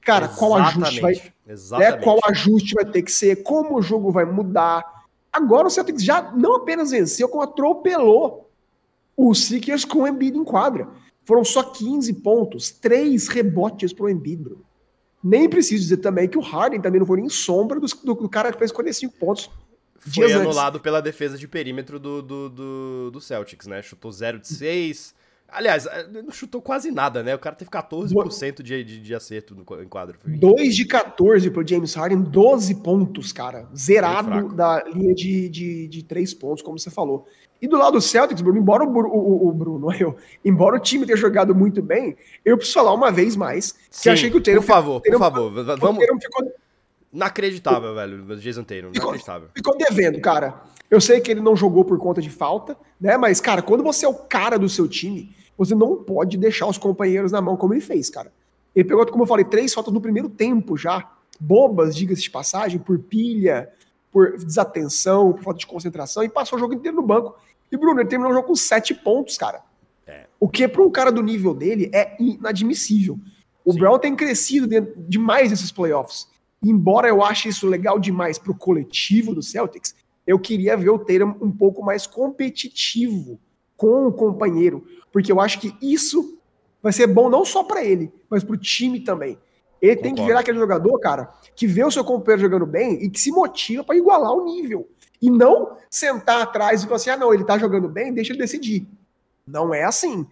Cara, 0.00 0.26
Exatamente. 0.26 0.38
qual 0.38 0.54
ajuste 0.54 1.00
vai. 1.00 1.32
Exatamente. 1.46 1.92
Né, 1.92 2.02
qual 2.02 2.18
ajuste 2.24 2.74
vai 2.74 2.84
ter 2.84 3.02
que 3.02 3.12
ser, 3.12 3.42
como 3.42 3.78
o 3.78 3.82
jogo 3.82 4.10
vai 4.10 4.24
mudar. 4.24 4.84
Agora 5.32 5.68
o 5.68 5.70
Celtics 5.70 6.02
já 6.02 6.32
não 6.32 6.56
apenas 6.56 6.90
venceu, 6.90 7.28
como 7.28 7.42
atropelou 7.42 8.50
o 9.16 9.34
Sixers 9.34 9.84
com 9.84 10.00
o 10.00 10.08
Embiid 10.08 10.36
em 10.36 10.44
quadra. 10.44 10.88
Foram 11.24 11.44
só 11.44 11.62
15 11.62 12.14
pontos, 12.14 12.70
3 12.70 13.28
rebotes 13.28 13.92
pro 13.92 14.08
Embiid, 14.08 14.42
Bruno. 14.42 14.64
Nem 15.22 15.48
preciso 15.48 15.82
dizer 15.82 15.98
também 15.98 16.28
que 16.28 16.36
o 16.36 16.40
Harden 16.40 16.80
também 16.80 16.98
não 16.98 17.06
foi 17.06 17.20
nem 17.20 17.28
sombra 17.28 17.78
do, 17.78 17.86
do, 17.86 18.14
do 18.14 18.28
cara 18.28 18.52
que 18.52 18.58
fez 18.58 18.72
45 18.72 19.14
pontos. 19.18 19.50
Foi 19.98 20.32
anulado 20.32 20.74
antes. 20.74 20.82
pela 20.82 21.00
defesa 21.00 21.38
de 21.38 21.46
perímetro 21.46 22.00
do, 22.00 22.20
do, 22.20 22.48
do, 22.48 23.10
do 23.12 23.20
Celtics, 23.20 23.68
né? 23.68 23.80
Chutou 23.82 24.10
0 24.10 24.40
de 24.40 24.48
6. 24.48 25.14
Aliás, 25.52 25.86
eh, 25.86 26.06
não 26.24 26.32
chutou 26.32 26.62
quase 26.62 26.90
nada, 26.90 27.22
né? 27.22 27.34
O 27.34 27.38
cara 27.38 27.54
teve 27.54 27.70
14% 27.70 28.62
de, 28.62 28.82
de, 28.82 29.00
de 29.00 29.14
acerto 29.14 29.54
no, 29.54 29.82
em 29.82 29.88
quadro. 29.88 30.18
2 30.24 30.74
de 30.74 30.84
14 30.84 31.50
pro 31.50 31.66
James 31.66 31.94
Harden, 31.94 32.22
12 32.22 32.76
pontos, 32.76 33.32
cara. 33.32 33.68
Zerado 33.76 34.54
da 34.54 34.82
linha 34.84 35.14
de, 35.14 35.48
de, 35.48 35.88
de 35.88 36.02
3 36.02 36.34
pontos, 36.34 36.62
como 36.62 36.78
você 36.78 36.90
falou. 36.90 37.26
E 37.60 37.68
do 37.68 37.76
lado 37.76 37.92
do 37.92 38.00
Celtics, 38.00 38.42
Bruno, 38.42 38.58
embora 38.58 38.82
o, 38.82 38.88
o, 38.88 39.48
o 39.48 39.52
Bruno, 39.52 39.92
eu, 39.94 40.16
embora 40.44 40.76
o 40.76 40.80
time 40.80 41.06
tenha 41.06 41.16
jogado 41.16 41.54
muito 41.54 41.80
bem, 41.80 42.16
eu 42.44 42.56
preciso 42.56 42.78
falar 42.78 42.92
uma 42.94 43.12
vez 43.12 43.36
mais 43.36 43.76
Sim, 43.88 44.02
que 44.02 44.08
achei 44.08 44.30
que 44.30 44.36
o 44.36 44.40
Tatum... 44.40 44.56
Por 44.56 44.66
favor, 44.66 45.00
por 45.00 45.18
favor, 45.18 45.78
vamos... 45.78 46.04
Ficou... 46.04 46.52
Inacreditável, 47.12 47.94
velho, 47.94 48.24
o 48.24 48.36
Jason 48.36 48.62
Tatum, 48.62 48.90
inacreditável. 48.94 49.48
Ficou, 49.54 49.74
ficou 49.74 49.76
devendo, 49.76 50.20
cara. 50.20 50.62
Eu 50.90 51.00
sei 51.00 51.20
que 51.20 51.30
ele 51.30 51.40
não 51.40 51.54
jogou 51.54 51.84
por 51.84 51.98
conta 51.98 52.22
de 52.22 52.30
falta, 52.30 52.76
né, 53.00 53.16
mas, 53.16 53.40
cara, 53.40 53.60
quando 53.60 53.82
você 53.82 54.06
é 54.06 54.08
o 54.08 54.14
cara 54.14 54.58
do 54.58 54.68
seu 54.68 54.88
time, 54.88 55.34
você 55.56 55.74
não 55.74 55.96
pode 55.96 56.36
deixar 56.36 56.66
os 56.66 56.78
companheiros 56.78 57.32
na 57.32 57.40
mão 57.40 57.56
como 57.56 57.74
ele 57.74 57.80
fez, 57.80 58.08
cara. 58.08 58.32
Ele 58.74 58.88
pegou, 58.88 59.06
como 59.06 59.24
eu 59.24 59.26
falei, 59.26 59.44
três 59.44 59.74
faltas 59.74 59.92
no 59.92 60.00
primeiro 60.00 60.28
tempo 60.28 60.76
já, 60.76 61.12
bobas, 61.38 61.94
diga-se 61.94 62.22
de 62.22 62.30
passagem, 62.30 62.78
por 62.78 62.98
pilha, 62.98 63.70
por 64.10 64.36
desatenção, 64.36 65.32
por 65.32 65.42
falta 65.42 65.58
de 65.58 65.66
concentração, 65.66 66.22
e 66.22 66.28
passou 66.28 66.56
o 66.56 66.60
jogo 66.60 66.74
inteiro 66.74 66.96
no 66.96 67.02
banco. 67.02 67.36
E 67.70 67.76
Bruno, 67.76 68.00
ele 68.00 68.08
terminou 68.08 68.32
o 68.32 68.34
jogo 68.34 68.48
com 68.48 68.54
sete 68.54 68.94
pontos, 68.94 69.36
cara. 69.36 69.62
É. 70.06 70.26
O 70.38 70.48
que 70.48 70.66
para 70.68 70.82
um 70.82 70.90
cara 70.90 71.10
do 71.10 71.22
nível 71.22 71.54
dele 71.54 71.90
é 71.92 72.16
inadmissível. 72.20 73.18
O 73.64 73.72
Sim. 73.72 73.78
Brown 73.78 73.98
tem 73.98 74.14
crescido 74.14 74.68
demais 75.08 75.50
nesses 75.50 75.72
playoffs. 75.72 76.28
Embora 76.64 77.08
eu 77.08 77.22
ache 77.22 77.48
isso 77.48 77.66
legal 77.66 77.98
demais 77.98 78.38
para 78.38 78.52
o 78.52 78.56
coletivo 78.56 79.34
do 79.34 79.42
Celtics, 79.42 79.94
eu 80.26 80.38
queria 80.38 80.76
ver 80.76 80.90
o 80.90 80.98
Tatum 80.98 81.34
um 81.40 81.50
pouco 81.50 81.82
mais 81.82 82.06
competitivo 82.06 83.40
com 83.76 84.06
o 84.06 84.12
companheiro, 84.12 84.86
porque 85.10 85.32
eu 85.32 85.40
acho 85.40 85.58
que 85.58 85.74
isso 85.82 86.38
vai 86.80 86.92
ser 86.92 87.08
bom 87.08 87.28
não 87.28 87.44
só 87.44 87.64
para 87.64 87.84
ele, 87.84 88.12
mas 88.30 88.44
para 88.44 88.54
o 88.54 88.58
time 88.58 89.00
também. 89.00 89.38
Ele 89.80 89.96
Concordo. 89.96 90.02
tem 90.02 90.14
que 90.14 90.24
virar 90.24 90.40
aquele 90.40 90.58
jogador, 90.58 90.96
cara, 91.00 91.32
que 91.56 91.66
vê 91.66 91.84
o 91.84 91.90
seu 91.90 92.04
companheiro 92.04 92.42
jogando 92.42 92.66
bem 92.66 93.02
e 93.02 93.10
que 93.10 93.20
se 93.20 93.32
motiva 93.32 93.82
para 93.82 93.96
igualar 93.96 94.32
o 94.32 94.44
nível. 94.44 94.88
E 95.20 95.28
não 95.28 95.76
sentar 95.90 96.42
atrás 96.42 96.82
e 96.82 96.84
falar 96.84 96.96
assim: 96.96 97.10
ah, 97.10 97.16
não, 97.16 97.34
ele 97.34 97.44
tá 97.44 97.58
jogando 97.58 97.88
bem, 97.88 98.12
deixa 98.12 98.32
ele 98.32 98.38
decidir. 98.38 98.86
Não 99.46 99.74
é 99.74 99.82
assim. 99.82 100.24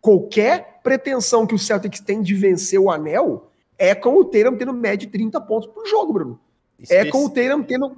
Qualquer 0.00 0.80
pretensão 0.82 1.46
que 1.46 1.54
o 1.54 1.58
Celtics 1.58 2.00
tem 2.00 2.22
de 2.22 2.34
vencer 2.34 2.78
o 2.78 2.90
anel 2.90 3.51
é 3.78 3.94
com 3.94 4.14
o 4.16 4.24
Tatum 4.24 4.56
tendo 4.56 4.72
média 4.72 5.06
de 5.06 5.12
30 5.12 5.40
pontos 5.40 5.68
por 5.68 5.86
jogo, 5.86 6.12
Bruno. 6.12 6.40
É 6.88 7.04
com 7.06 7.24
o 7.24 7.30
Tatum 7.30 7.62
tendo. 7.62 7.96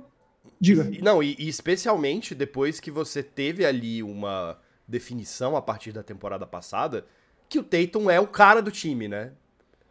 Diga. 0.60 0.90
Não, 1.02 1.22
e, 1.22 1.36
e 1.38 1.48
especialmente 1.48 2.34
depois 2.34 2.80
que 2.80 2.90
você 2.90 3.22
teve 3.22 3.64
ali 3.64 4.02
uma 4.02 4.58
definição 4.86 5.56
a 5.56 5.62
partir 5.62 5.92
da 5.92 6.02
temporada 6.02 6.46
passada, 6.46 7.06
que 7.48 7.58
o 7.58 7.62
Tatum 7.62 8.10
é 8.10 8.20
o 8.20 8.26
cara 8.26 8.60
do 8.60 8.70
time, 8.70 9.08
né? 9.08 9.32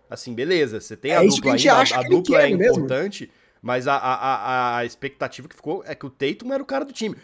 Assim, 0.10 0.34
beleza, 0.34 0.80
você 0.80 0.96
tem 0.96 1.12
é 1.12 1.18
a 1.18 1.24
dupla 1.24 1.54
ainda, 1.54 1.74
a, 1.74 2.00
a 2.00 2.04
dupla 2.04 2.42
é 2.44 2.50
importante, 2.50 3.22
mesmo. 3.22 3.44
Mas 3.62 3.88
a, 3.88 3.96
a, 3.96 4.78
a 4.78 4.86
expectativa 4.86 5.48
que 5.48 5.56
ficou 5.56 5.84
é 5.88 5.96
que 5.96 6.06
o 6.06 6.10
Tatum 6.10 6.54
era 6.54 6.62
o 6.62 6.66
cara 6.66 6.84
do 6.84 6.92
time. 6.92 7.16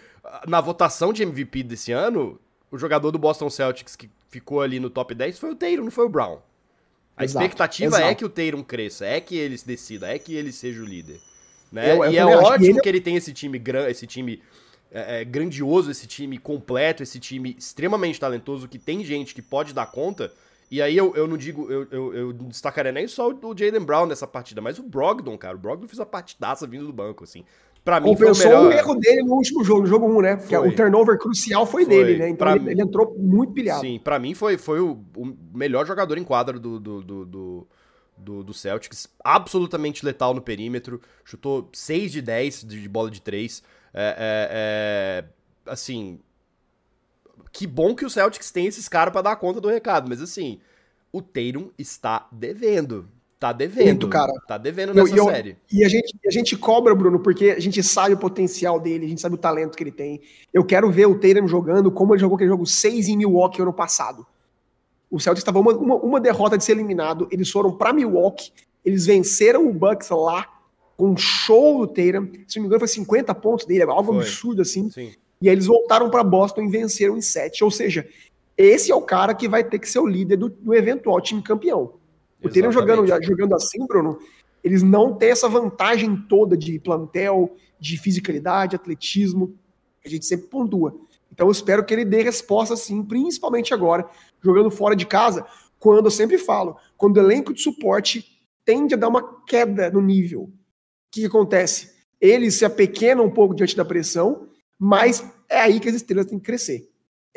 Na 0.47 0.61
votação 0.61 1.11
de 1.11 1.21
MVP 1.21 1.63
desse 1.63 1.91
ano, 1.91 2.39
o 2.71 2.77
jogador 2.77 3.11
do 3.11 3.19
Boston 3.19 3.49
Celtics 3.49 3.95
que 3.95 4.09
ficou 4.29 4.61
ali 4.61 4.79
no 4.79 4.89
top 4.89 5.13
10 5.13 5.37
foi 5.37 5.51
o 5.51 5.55
Tatum, 5.55 5.83
não 5.83 5.91
foi 5.91 6.05
o 6.05 6.09
Brown. 6.09 6.39
A 7.19 7.25
exato, 7.25 7.45
expectativa 7.45 7.97
é 7.97 7.99
exato. 7.99 8.11
é 8.11 8.15
que 8.15 8.25
o 8.25 8.29
Tatum 8.29 8.63
cresça, 8.63 9.05
é 9.05 9.19
que 9.19 9.35
ele 9.35 9.57
se 9.57 9.67
decida, 9.67 10.07
é 10.07 10.17
que 10.17 10.33
ele 10.33 10.53
seja 10.53 10.81
o 10.81 10.85
líder. 10.85 11.19
Né? 11.69 11.91
Eu, 11.91 12.03
eu 12.05 12.11
e 12.11 12.17
é 12.17 12.25
ótimo 12.25 12.57
que 12.57 12.65
ele... 12.65 12.81
que 12.81 12.89
ele 12.89 13.01
tem 13.01 13.15
esse 13.17 13.33
time, 13.33 13.61
esse 13.89 14.07
time 14.07 14.41
é, 14.89 15.21
é, 15.21 15.25
grandioso, 15.25 15.91
esse 15.91 16.07
time 16.07 16.37
completo, 16.37 17.03
esse 17.03 17.19
time 17.19 17.55
extremamente 17.59 18.19
talentoso, 18.19 18.67
que 18.67 18.79
tem 18.79 19.03
gente 19.03 19.35
que 19.35 19.41
pode 19.41 19.73
dar 19.73 19.85
conta, 19.87 20.31
e 20.71 20.81
aí 20.81 20.95
eu, 20.95 21.15
eu 21.15 21.27
não 21.27 21.35
digo, 21.35 21.71
eu, 21.71 21.87
eu, 21.91 22.13
eu 22.13 22.33
destacaria 22.33 22.91
nem 22.91 23.07
só 23.07 23.29
o, 23.29 23.57
Jalen 23.57 23.83
Brown 23.83 24.05
nessa 24.05 24.27
partida, 24.27 24.61
mas 24.61 24.77
o 24.77 24.83
Brogdon, 24.83 25.37
cara. 25.37 25.55
O 25.55 25.59
Brogdon 25.59 25.87
fez 25.87 25.97
uma 25.97 26.05
partidaça 26.05 26.67
vindo 26.67 26.85
do 26.85 26.93
banco, 26.93 27.23
assim. 27.23 27.43
Pra 27.89 27.99
mim 27.99 28.09
Compensou 28.09 28.45
o, 28.45 28.49
melhor... 28.49 28.67
o 28.67 28.71
erro 28.71 28.95
dele 28.95 29.23
no 29.23 29.33
último 29.33 29.63
jogo, 29.63 29.81
no 29.81 29.87
jogo 29.87 30.05
1, 30.19 30.21
né? 30.21 30.35
Porque 30.35 30.55
o 30.55 30.75
turnover 30.75 31.17
crucial 31.17 31.65
foi, 31.65 31.85
foi. 31.85 31.95
dele, 31.95 32.19
né? 32.19 32.29
Então 32.29 32.55
ele, 32.55 32.69
ele, 32.69 32.81
entrou 32.83 33.15
muito 33.17 33.51
pilhado. 33.51 33.81
Sim, 33.81 33.99
pra 34.03 34.19
mim 34.19 34.35
foi, 34.35 34.59
foi 34.59 34.79
o, 34.79 34.99
o 35.17 35.35
melhor 35.51 35.87
jogador 35.87 36.15
em 36.15 36.23
quadra 36.23 36.59
do, 36.59 36.79
do, 36.79 37.01
do, 37.01 37.25
do 37.25 37.67
do, 38.15 38.43
do, 38.43 38.53
Celtics, 38.53 39.07
absolutamente 39.23 40.05
letal 40.05 40.33
no 40.33 40.41
perímetro, 40.41 41.01
chutou 41.23 41.69
6 41.71 42.11
de 42.11 42.21
10 42.21 42.65
de, 42.65 42.81
de 42.81 42.89
bola 42.89 43.09
de 43.09 43.21
3. 43.21 43.63
É, 43.93 44.01
é, 44.01 45.25
é, 45.25 45.71
assim, 45.71 46.19
que 47.51 47.65
bom 47.65 47.95
que 47.95 48.05
o 48.05 48.09
Celtics 48.09 48.51
tem 48.51 48.67
esses 48.67 48.87
caras 48.87 49.11
para 49.11 49.21
dar 49.21 49.35
conta 49.37 49.59
do 49.59 49.69
recado, 49.69 50.07
mas 50.07 50.21
assim, 50.21 50.59
o 51.11 51.21
Tatum 51.21 51.71
está 51.77 52.27
devendo. 52.31 53.09
Tá 53.39 53.53
devendo. 53.53 53.85
Muito, 53.85 54.09
cara. 54.09 54.33
Tá 54.45 54.57
devendo 54.57 54.93
nessa 54.93 55.15
eu, 55.15 55.25
série. 55.25 55.55
E 55.71 55.85
a 55.85 55.87
gente, 55.87 56.13
a 56.27 56.31
gente 56.31 56.57
cobra, 56.57 56.93
Bruno, 56.93 57.19
porque 57.19 57.51
a 57.51 57.59
gente 57.59 57.81
sabe 57.81 58.13
o 58.13 58.17
potencial 58.17 58.79
dele, 58.79 59.05
a 59.05 59.09
gente 59.09 59.21
sabe 59.21 59.35
o 59.35 59.37
talento 59.37 59.77
que 59.77 59.83
ele 59.83 59.91
tem. 59.91 60.19
Eu 60.53 60.65
quero 60.65 60.91
ver 60.91 61.07
o 61.07 61.17
Tatum 61.17 61.47
jogando 61.47 61.89
como 61.89 62.13
ele 62.13 62.19
jogou 62.19 62.35
aquele 62.35 62.49
jogo 62.49 62.65
6 62.65 63.07
em 63.07 63.17
Milwaukee 63.17 63.61
ano 63.61 63.71
passado. 63.71 64.27
O 65.09 65.19
Celtics 65.19 65.41
estava 65.41 65.57
uma, 65.57 65.71
uma, 65.71 65.95
uma, 65.95 66.19
derrota 66.19 66.57
de 66.57 66.63
ser 66.63 66.73
eliminado, 66.73 67.27
eles 67.31 67.49
foram 67.49 67.71
para 67.71 67.93
Milwaukee, 67.93 68.51
eles 68.85 69.05
venceram 69.05 69.67
o 69.67 69.73
Bucks 69.73 70.09
lá, 70.09 70.45
com 70.97 71.11
um 71.11 71.17
show 71.17 71.79
do 71.79 71.87
Tatum. 71.87 72.29
Se 72.45 72.57
não 72.57 72.63
me 72.63 72.67
engano, 72.67 72.79
foi 72.79 72.87
50 72.89 73.33
pontos 73.35 73.65
dele, 73.65 73.83
algo 73.83 74.13
foi. 74.13 74.17
absurdo 74.17 74.61
assim. 74.61 74.91
Sim. 74.91 75.13
E 75.41 75.47
aí 75.47 75.55
eles 75.55 75.65
voltaram 75.65 76.09
para 76.09 76.23
Boston 76.25 76.63
e 76.63 76.67
venceram 76.67 77.17
em 77.17 77.21
7. 77.21 77.63
Ou 77.63 77.71
seja, 77.71 78.05
esse 78.57 78.91
é 78.91 78.95
o 78.95 79.01
cara 79.01 79.33
que 79.33 79.47
vai 79.47 79.63
ter 79.63 79.79
que 79.79 79.89
ser 79.89 79.99
o 79.99 80.05
líder 80.05 80.35
do, 80.35 80.49
do 80.49 80.73
eventual 80.73 81.21
time 81.21 81.41
campeão. 81.41 81.93
O 82.43 82.49
Tatum 82.49 82.71
jogando, 82.71 83.05
jogando 83.23 83.55
assim, 83.55 83.85
Bruno, 83.85 84.19
eles 84.63 84.83
não 84.83 85.13
têm 85.13 85.29
essa 85.29 85.49
vantagem 85.49 86.15
toda 86.27 86.57
de 86.57 86.79
plantel, 86.79 87.55
de 87.79 87.97
fisicalidade, 87.97 88.75
atletismo, 88.75 89.57
a 90.05 90.09
gente 90.09 90.25
sempre 90.25 90.47
pontua. 90.47 90.95
Então 91.31 91.47
eu 91.47 91.51
espero 91.51 91.85
que 91.85 91.93
ele 91.93 92.05
dê 92.05 92.21
resposta 92.21 92.75
sim, 92.75 93.03
principalmente 93.03 93.73
agora, 93.73 94.07
jogando 94.41 94.71
fora 94.71 94.95
de 94.95 95.05
casa, 95.05 95.45
quando 95.77 96.05
eu 96.05 96.11
sempre 96.11 96.37
falo, 96.37 96.77
quando 96.97 97.17
o 97.17 97.21
elenco 97.21 97.53
de 97.53 97.61
suporte 97.61 98.25
tende 98.65 98.93
a 98.93 98.97
dar 98.97 99.07
uma 99.07 99.43
queda 99.45 99.89
no 99.89 100.01
nível. 100.01 100.43
O 100.43 100.51
que, 101.11 101.21
que 101.21 101.27
acontece? 101.27 101.91
Ele 102.19 102.51
se 102.51 102.65
apequena 102.65 103.21
um 103.21 103.31
pouco 103.31 103.55
diante 103.55 103.75
da 103.75 103.85
pressão, 103.85 104.49
mas 104.77 105.25
é 105.47 105.59
aí 105.59 105.79
que 105.79 105.89
as 105.89 105.95
estrelas 105.95 106.25
têm 106.25 106.37
que 106.37 106.45
crescer. 106.45 106.89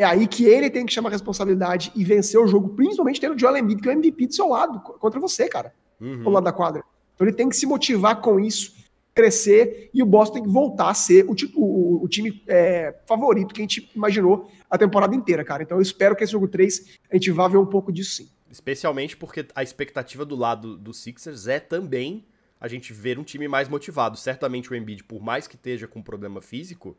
É 0.03 0.05
aí 0.05 0.27
que 0.27 0.45
ele 0.45 0.69
tem 0.69 0.85
que 0.85 0.93
chamar 0.93 1.11
a 1.11 1.13
responsabilidade 1.13 1.93
e 1.95 2.03
vencer 2.03 2.41
o 2.41 2.47
jogo, 2.49 2.71
principalmente 2.71 3.21
tendo 3.21 3.37
o 3.37 3.39
Joel 3.39 3.57
Embiid, 3.57 3.81
que 3.81 3.89
é 3.89 3.93
o 3.93 3.95
MVP 3.95 4.27
do 4.27 4.35
seu 4.35 4.49
lado, 4.49 4.81
contra 4.81 5.21
você, 5.21 5.49
cara, 5.49 5.73
uhum. 6.01 6.25
do 6.25 6.31
lado 6.31 6.43
da 6.43 6.53
quadra. 6.53 6.83
Então 7.15 7.25
ele 7.25 7.37
tem 7.37 7.49
que 7.49 7.55
se 7.55 7.67
motivar 7.67 8.21
com 8.21 8.41
isso, 8.41 8.75
crescer, 9.15 9.91
e 9.95 10.03
o 10.03 10.07
Boston 10.07 10.35
tem 10.35 10.43
que 10.43 10.49
voltar 10.49 10.91
a 10.91 10.95
ser 10.95 11.25
o, 11.31 11.37
tipo, 11.37 11.61
o, 11.61 12.03
o 12.03 12.09
time 12.09 12.43
é, 12.49 12.93
favorito 13.07 13.55
que 13.55 13.61
a 13.61 13.63
gente 13.63 13.93
imaginou 13.95 14.51
a 14.69 14.77
temporada 14.77 15.15
inteira, 15.15 15.45
cara. 15.45 15.63
Então 15.63 15.79
eu 15.79 15.83
espero 15.83 16.17
que 16.17 16.25
esse 16.25 16.33
jogo 16.33 16.49
3 16.49 16.99
a 17.09 17.15
gente 17.15 17.31
vá 17.31 17.47
ver 17.47 17.59
um 17.59 17.67
pouco 17.67 17.93
disso 17.93 18.17
sim. 18.17 18.29
Especialmente 18.51 19.17
porque 19.17 19.47
a 19.55 19.63
expectativa 19.63 20.25
do 20.25 20.35
lado 20.35 20.77
do 20.77 20.93
Sixers 20.93 21.47
é 21.47 21.61
também 21.61 22.27
a 22.61 22.67
gente 22.67 22.93
ver 22.93 23.21
um 23.21 23.23
time 23.23 23.47
mais 23.47 23.69
motivado. 23.69 24.17
Certamente 24.17 24.69
o 24.69 24.75
Embiid, 24.75 25.05
por 25.05 25.23
mais 25.23 25.47
que 25.47 25.55
esteja 25.55 25.87
com 25.87 26.03
problema 26.03 26.41
físico, 26.41 26.97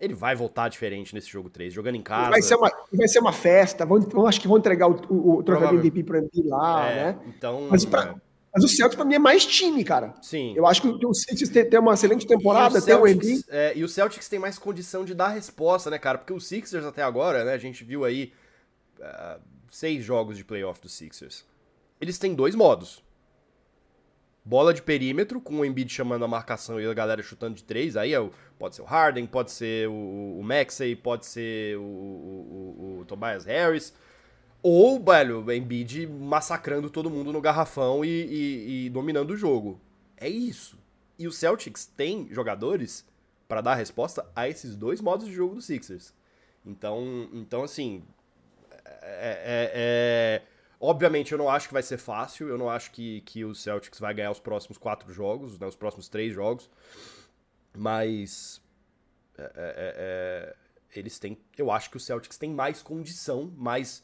ele 0.00 0.14
vai 0.14 0.34
voltar 0.34 0.68
diferente 0.68 1.14
nesse 1.14 1.28
jogo 1.28 1.50
3, 1.50 1.72
jogando 1.72 1.96
em 1.96 2.02
casa. 2.02 2.30
Vai 2.30 2.40
ser 2.40 2.54
uma, 2.54 2.72
vai 2.92 3.06
ser 3.06 3.18
uma 3.18 3.32
festa, 3.32 3.84
vão, 3.84 4.26
acho 4.26 4.40
que 4.40 4.48
vão 4.48 4.56
entregar 4.56 4.88
o, 4.88 4.94
o, 5.10 5.38
o 5.38 5.42
troféu 5.42 5.68
do 5.68 5.74
MVP 5.74 6.04
pro 6.04 6.16
MVP 6.16 6.42
lá, 6.44 6.90
é, 6.90 6.94
né? 6.94 7.18
Então, 7.28 7.68
mas, 7.70 7.84
pra, 7.84 8.04
é. 8.04 8.14
mas 8.54 8.64
o 8.64 8.68
Celtics 8.68 8.96
pra 8.96 9.04
mim 9.04 9.14
é 9.14 9.18
mais 9.18 9.44
time, 9.44 9.84
cara. 9.84 10.14
Sim. 10.22 10.54
Eu 10.56 10.66
acho 10.66 10.80
que 10.80 10.88
o 10.88 11.14
Celtics 11.14 11.50
tem, 11.50 11.68
tem 11.68 11.78
uma 11.78 11.92
excelente 11.92 12.26
temporada, 12.26 12.80
tem 12.80 12.94
o 12.94 13.06
MVP. 13.06 13.44
É, 13.50 13.76
e 13.76 13.84
o 13.84 13.88
Celtics 13.88 14.26
tem 14.26 14.38
mais 14.38 14.58
condição 14.58 15.04
de 15.04 15.14
dar 15.14 15.28
resposta, 15.28 15.90
né, 15.90 15.98
cara? 15.98 16.16
Porque 16.16 16.32
o 16.32 16.40
Sixers 16.40 16.86
até 16.86 17.02
agora, 17.02 17.44
né, 17.44 17.52
a 17.52 17.58
gente 17.58 17.84
viu 17.84 18.02
aí 18.02 18.32
uh, 18.98 19.38
seis 19.70 20.02
jogos 20.02 20.38
de 20.38 20.44
playoff 20.44 20.80
do 20.80 20.88
Sixers. 20.88 21.44
Eles 22.00 22.18
têm 22.18 22.34
dois 22.34 22.54
modos 22.54 23.02
bola 24.50 24.74
de 24.74 24.82
perímetro, 24.82 25.40
com 25.40 25.60
o 25.60 25.64
Embiid 25.64 25.92
chamando 25.92 26.24
a 26.24 26.28
marcação 26.28 26.80
e 26.80 26.84
a 26.84 26.92
galera 26.92 27.22
chutando 27.22 27.54
de 27.54 27.62
três, 27.62 27.96
aí 27.96 28.12
é 28.12 28.18
o, 28.18 28.32
pode 28.58 28.74
ser 28.74 28.82
o 28.82 28.84
Harden, 28.84 29.24
pode 29.24 29.52
ser 29.52 29.88
o, 29.88 30.38
o 30.40 30.42
Maxey, 30.42 30.96
pode 30.96 31.24
ser 31.24 31.78
o, 31.78 31.82
o, 31.82 32.98
o, 32.98 33.04
Tobias 33.04 33.44
Harris, 33.44 33.94
ou, 34.60 35.00
velho, 35.00 35.44
o 35.44 35.52
Embiid 35.52 36.04
massacrando 36.08 36.90
todo 36.90 37.08
mundo 37.08 37.32
no 37.32 37.40
garrafão 37.40 38.04
e, 38.04 38.08
e, 38.08 38.86
e 38.86 38.90
dominando 38.90 39.30
o 39.30 39.36
jogo. 39.36 39.80
É 40.16 40.28
isso. 40.28 40.76
E 41.16 41.28
o 41.28 41.32
Celtics 41.32 41.86
tem 41.86 42.26
jogadores 42.32 43.06
para 43.46 43.60
dar 43.60 43.76
resposta 43.76 44.26
a 44.34 44.48
esses 44.48 44.74
dois 44.74 45.00
modos 45.00 45.28
de 45.28 45.32
jogo 45.32 45.54
do 45.54 45.62
Sixers. 45.62 46.12
Então, 46.66 47.28
então 47.32 47.62
assim, 47.62 48.02
é, 49.00 49.42
é, 49.44 50.42
é 50.42 50.42
Obviamente, 50.82 51.32
eu 51.32 51.38
não 51.38 51.50
acho 51.50 51.68
que 51.68 51.74
vai 51.74 51.82
ser 51.82 51.98
fácil. 51.98 52.48
Eu 52.48 52.56
não 52.56 52.70
acho 52.70 52.90
que, 52.90 53.20
que 53.20 53.44
o 53.44 53.54
Celtics 53.54 54.00
vai 54.00 54.14
ganhar 54.14 54.30
os 54.30 54.40
próximos 54.40 54.78
quatro 54.78 55.12
jogos, 55.12 55.58
né, 55.58 55.66
os 55.66 55.76
próximos 55.76 56.08
três 56.08 56.32
jogos. 56.32 56.70
Mas. 57.76 58.62
É, 59.36 59.42
é, 59.42 59.46
é, 59.46 59.94
é, 59.96 60.56
eles 60.98 61.18
têm. 61.18 61.38
Eu 61.58 61.70
acho 61.70 61.90
que 61.90 61.98
o 61.98 62.00
Celtics 62.00 62.38
tem 62.38 62.50
mais 62.50 62.80
condição, 62.80 63.52
mais 63.58 64.02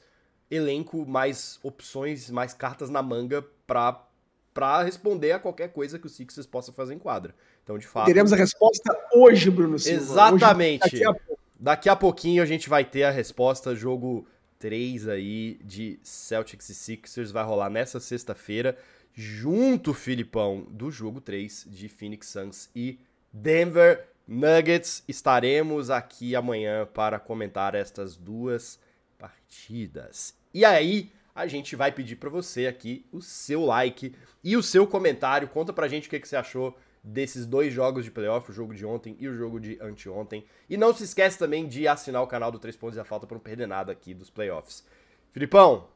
elenco, 0.51 1.07
mais 1.07 1.59
opções, 1.63 2.31
mais 2.31 2.53
cartas 2.53 2.91
na 2.91 3.03
manga 3.03 3.43
pra, 3.67 4.07
pra 4.53 4.83
responder 4.83 5.33
a 5.33 5.39
qualquer 5.39 5.73
coisa 5.73 5.99
que 5.99 6.07
o 6.07 6.11
Sixers 6.11 6.47
possa 6.47 6.73
fazer 6.73 6.93
em 6.93 6.99
quadra. 6.99 7.35
Então, 7.65 7.79
de 7.79 7.87
fato. 7.87 8.05
Teremos 8.05 8.35
a 8.35 8.37
resposta 8.37 8.97
hoje, 9.15 9.51
Bruno 9.51 9.79
Silva. 9.79 9.99
Exatamente. 9.99 10.85
Hoje, 10.85 11.05
daqui, 11.05 11.33
a... 11.33 11.37
daqui 11.59 11.89
a 11.89 11.97
pouquinho 11.97 12.43
a 12.43 12.47
gente 12.47 12.69
vai 12.69 12.85
ter 12.85 13.05
a 13.05 13.11
resposta. 13.11 13.75
Jogo 13.75 14.27
3 14.59 15.09
aí 15.09 15.59
de 15.63 15.99
Celtics 16.03 16.69
e 16.69 16.75
Sixers 16.75 17.31
vai 17.31 17.45
rolar 17.45 17.71
nessa 17.71 18.01
sexta-feira, 18.01 18.77
junto, 19.15 19.95
Filipão, 19.95 20.67
do 20.71 20.91
jogo 20.91 21.21
3 21.21 21.67
de 21.69 21.89
Phoenix 21.89 22.29
Suns 22.29 22.71
e 22.75 22.99
Denver 23.33 24.09
Nuggets. 24.27 25.03
Estaremos 25.09 25.91
aqui 25.91 26.35
amanhã 26.35 26.87
para 26.87 27.19
comentar 27.19 27.75
estas 27.75 28.17
duas 28.17 28.79
partidas. 29.19 30.35
E 30.53 30.65
aí, 30.65 31.11
a 31.35 31.47
gente 31.47 31.77
vai 31.77 31.93
pedir 31.93 32.17
para 32.17 32.31
você 32.31 32.67
aqui 32.67 33.05
o 33.13 33.21
seu 33.21 33.65
like 33.65 34.15
e 34.43 34.57
o 34.57 34.63
seu 34.63 34.87
comentário. 34.87 35.49
Conta 35.49 35.73
pra 35.73 35.87
gente 35.87 36.09
o 36.09 36.11
que, 36.11 36.19
que 36.19 36.27
você 36.27 36.37
achou 36.37 36.77
desses 37.07 37.47
dois 37.47 37.73
jogos 37.73 38.05
de 38.05 38.11
playoff, 38.11 38.51
o 38.51 38.55
jogo 38.55 38.75
de 38.75 38.85
ontem 38.85 39.17
e 39.21 39.29
o 39.29 39.37
jogo 39.37 39.61
de 39.61 39.79
anteontem. 39.81 40.45
E 40.69 40.77
não 40.77 40.93
se 40.93 41.05
esquece 41.05 41.39
também 41.39 41.69
de 41.69 41.87
assinar 41.87 42.21
o 42.21 42.27
canal 42.27 42.51
do 42.51 42.59
3 42.59 42.77
Pontos 42.77 42.97
e 42.97 43.01
a 43.01 43.05
Falta 43.05 43.29
para 43.29 43.37
não 43.37 43.43
perder 43.43 43.69
nada 43.69 43.93
aqui 43.93 44.13
dos 44.13 44.29
playoffs. 44.29 44.85
Filipão, 45.31 45.87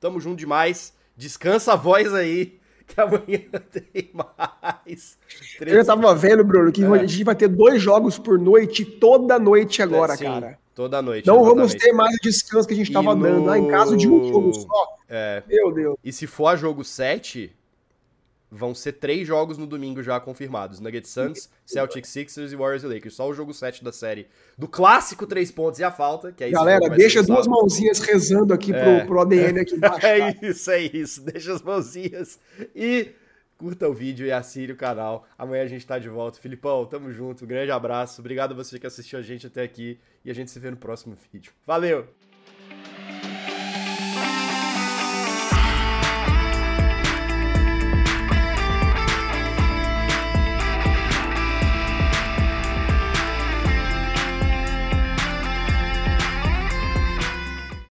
tamo 0.00 0.18
junto 0.18 0.38
demais. 0.38 0.94
Descansa 1.14 1.74
a 1.74 1.76
voz 1.76 2.14
aí, 2.14 2.58
que 2.88 2.98
amanhã 2.98 3.42
tem 3.70 4.10
mais. 4.14 5.18
Eu 5.60 5.74
já 5.74 5.84
tava 5.84 6.14
vendo, 6.14 6.42
Bruno, 6.42 6.72
que 6.72 6.82
é. 6.82 6.86
a 6.86 7.06
gente 7.06 7.24
vai 7.24 7.34
ter 7.34 7.48
dois 7.48 7.82
jogos 7.82 8.18
por 8.18 8.38
noite, 8.38 8.86
toda 8.86 9.38
noite 9.38 9.82
agora, 9.82 10.14
é, 10.14 10.16
cara. 10.16 10.58
Toda 10.74 11.00
noite. 11.02 11.26
Não 11.26 11.36
exatamente. 11.36 11.56
vamos 11.56 11.74
ter 11.74 11.92
mais 11.92 12.14
o 12.14 12.22
descanso 12.22 12.68
que 12.68 12.74
a 12.74 12.76
gente 12.76 12.92
tava 12.92 13.14
no... 13.14 13.22
dando. 13.22 13.50
Ah, 13.50 13.58
em 13.58 13.68
caso 13.68 13.96
de 13.96 14.08
um 14.08 14.28
jogo 14.28 14.54
só. 14.54 14.96
É. 15.08 15.42
Meu 15.46 15.72
Deus. 15.72 15.96
E 16.04 16.12
se 16.12 16.26
for 16.26 16.48
a 16.48 16.56
jogo 16.56 16.84
7, 16.84 17.55
vão 18.50 18.74
ser 18.74 18.92
três 18.92 19.26
jogos 19.26 19.58
no 19.58 19.66
domingo 19.66 20.02
já 20.02 20.18
confirmados: 20.20 20.80
Nuggets 20.80 21.10
Suns, 21.10 21.48
Celtics 21.64 22.08
Sixers 22.08 22.52
e 22.52 22.56
Warriors 22.56 22.84
e 22.84 22.86
Lakers. 22.86 23.14
Só 23.14 23.28
o 23.28 23.34
jogo 23.34 23.52
7 23.52 23.82
da 23.82 23.92
série 23.92 24.26
do 24.56 24.68
clássico 24.68 25.26
três 25.26 25.50
pontos 25.50 25.80
e 25.80 25.84
a 25.84 25.90
falta, 25.90 26.32
que 26.32 26.44
é 26.44 26.48
isso. 26.48 26.56
Galera, 26.56 26.88
deixa 26.88 27.22
duas 27.22 27.46
mãozinhas 27.46 27.98
rezando 28.00 28.54
aqui 28.54 28.72
é. 28.72 29.00
pro, 29.00 29.06
pro 29.08 29.20
ADN 29.20 29.60
aqui 29.60 29.74
embaixo. 29.74 29.96
Tá? 29.96 30.08
é 30.08 30.36
isso, 30.42 30.70
é 30.70 30.80
isso. 30.80 31.22
Deixa 31.22 31.52
as 31.52 31.62
mãozinhas 31.62 32.38
e 32.74 33.12
curta 33.56 33.88
o 33.88 33.94
vídeo 33.94 34.26
e 34.26 34.32
assine 34.32 34.72
o 34.72 34.76
canal. 34.76 35.26
Amanhã 35.38 35.62
a 35.62 35.66
gente 35.66 35.86
tá 35.86 35.98
de 35.98 36.08
volta. 36.08 36.38
Filipão, 36.38 36.84
tamo 36.84 37.10
junto. 37.10 37.44
Um 37.44 37.48
grande 37.48 37.70
abraço. 37.70 38.20
Obrigado 38.20 38.52
a 38.52 38.54
você 38.54 38.78
que 38.78 38.86
assistiu 38.86 39.18
a 39.18 39.22
gente 39.22 39.46
até 39.46 39.62
aqui 39.62 39.98
e 40.24 40.30
a 40.30 40.34
gente 40.34 40.50
se 40.50 40.58
vê 40.58 40.70
no 40.70 40.76
próximo 40.76 41.16
vídeo. 41.32 41.52
Valeu! 41.66 42.06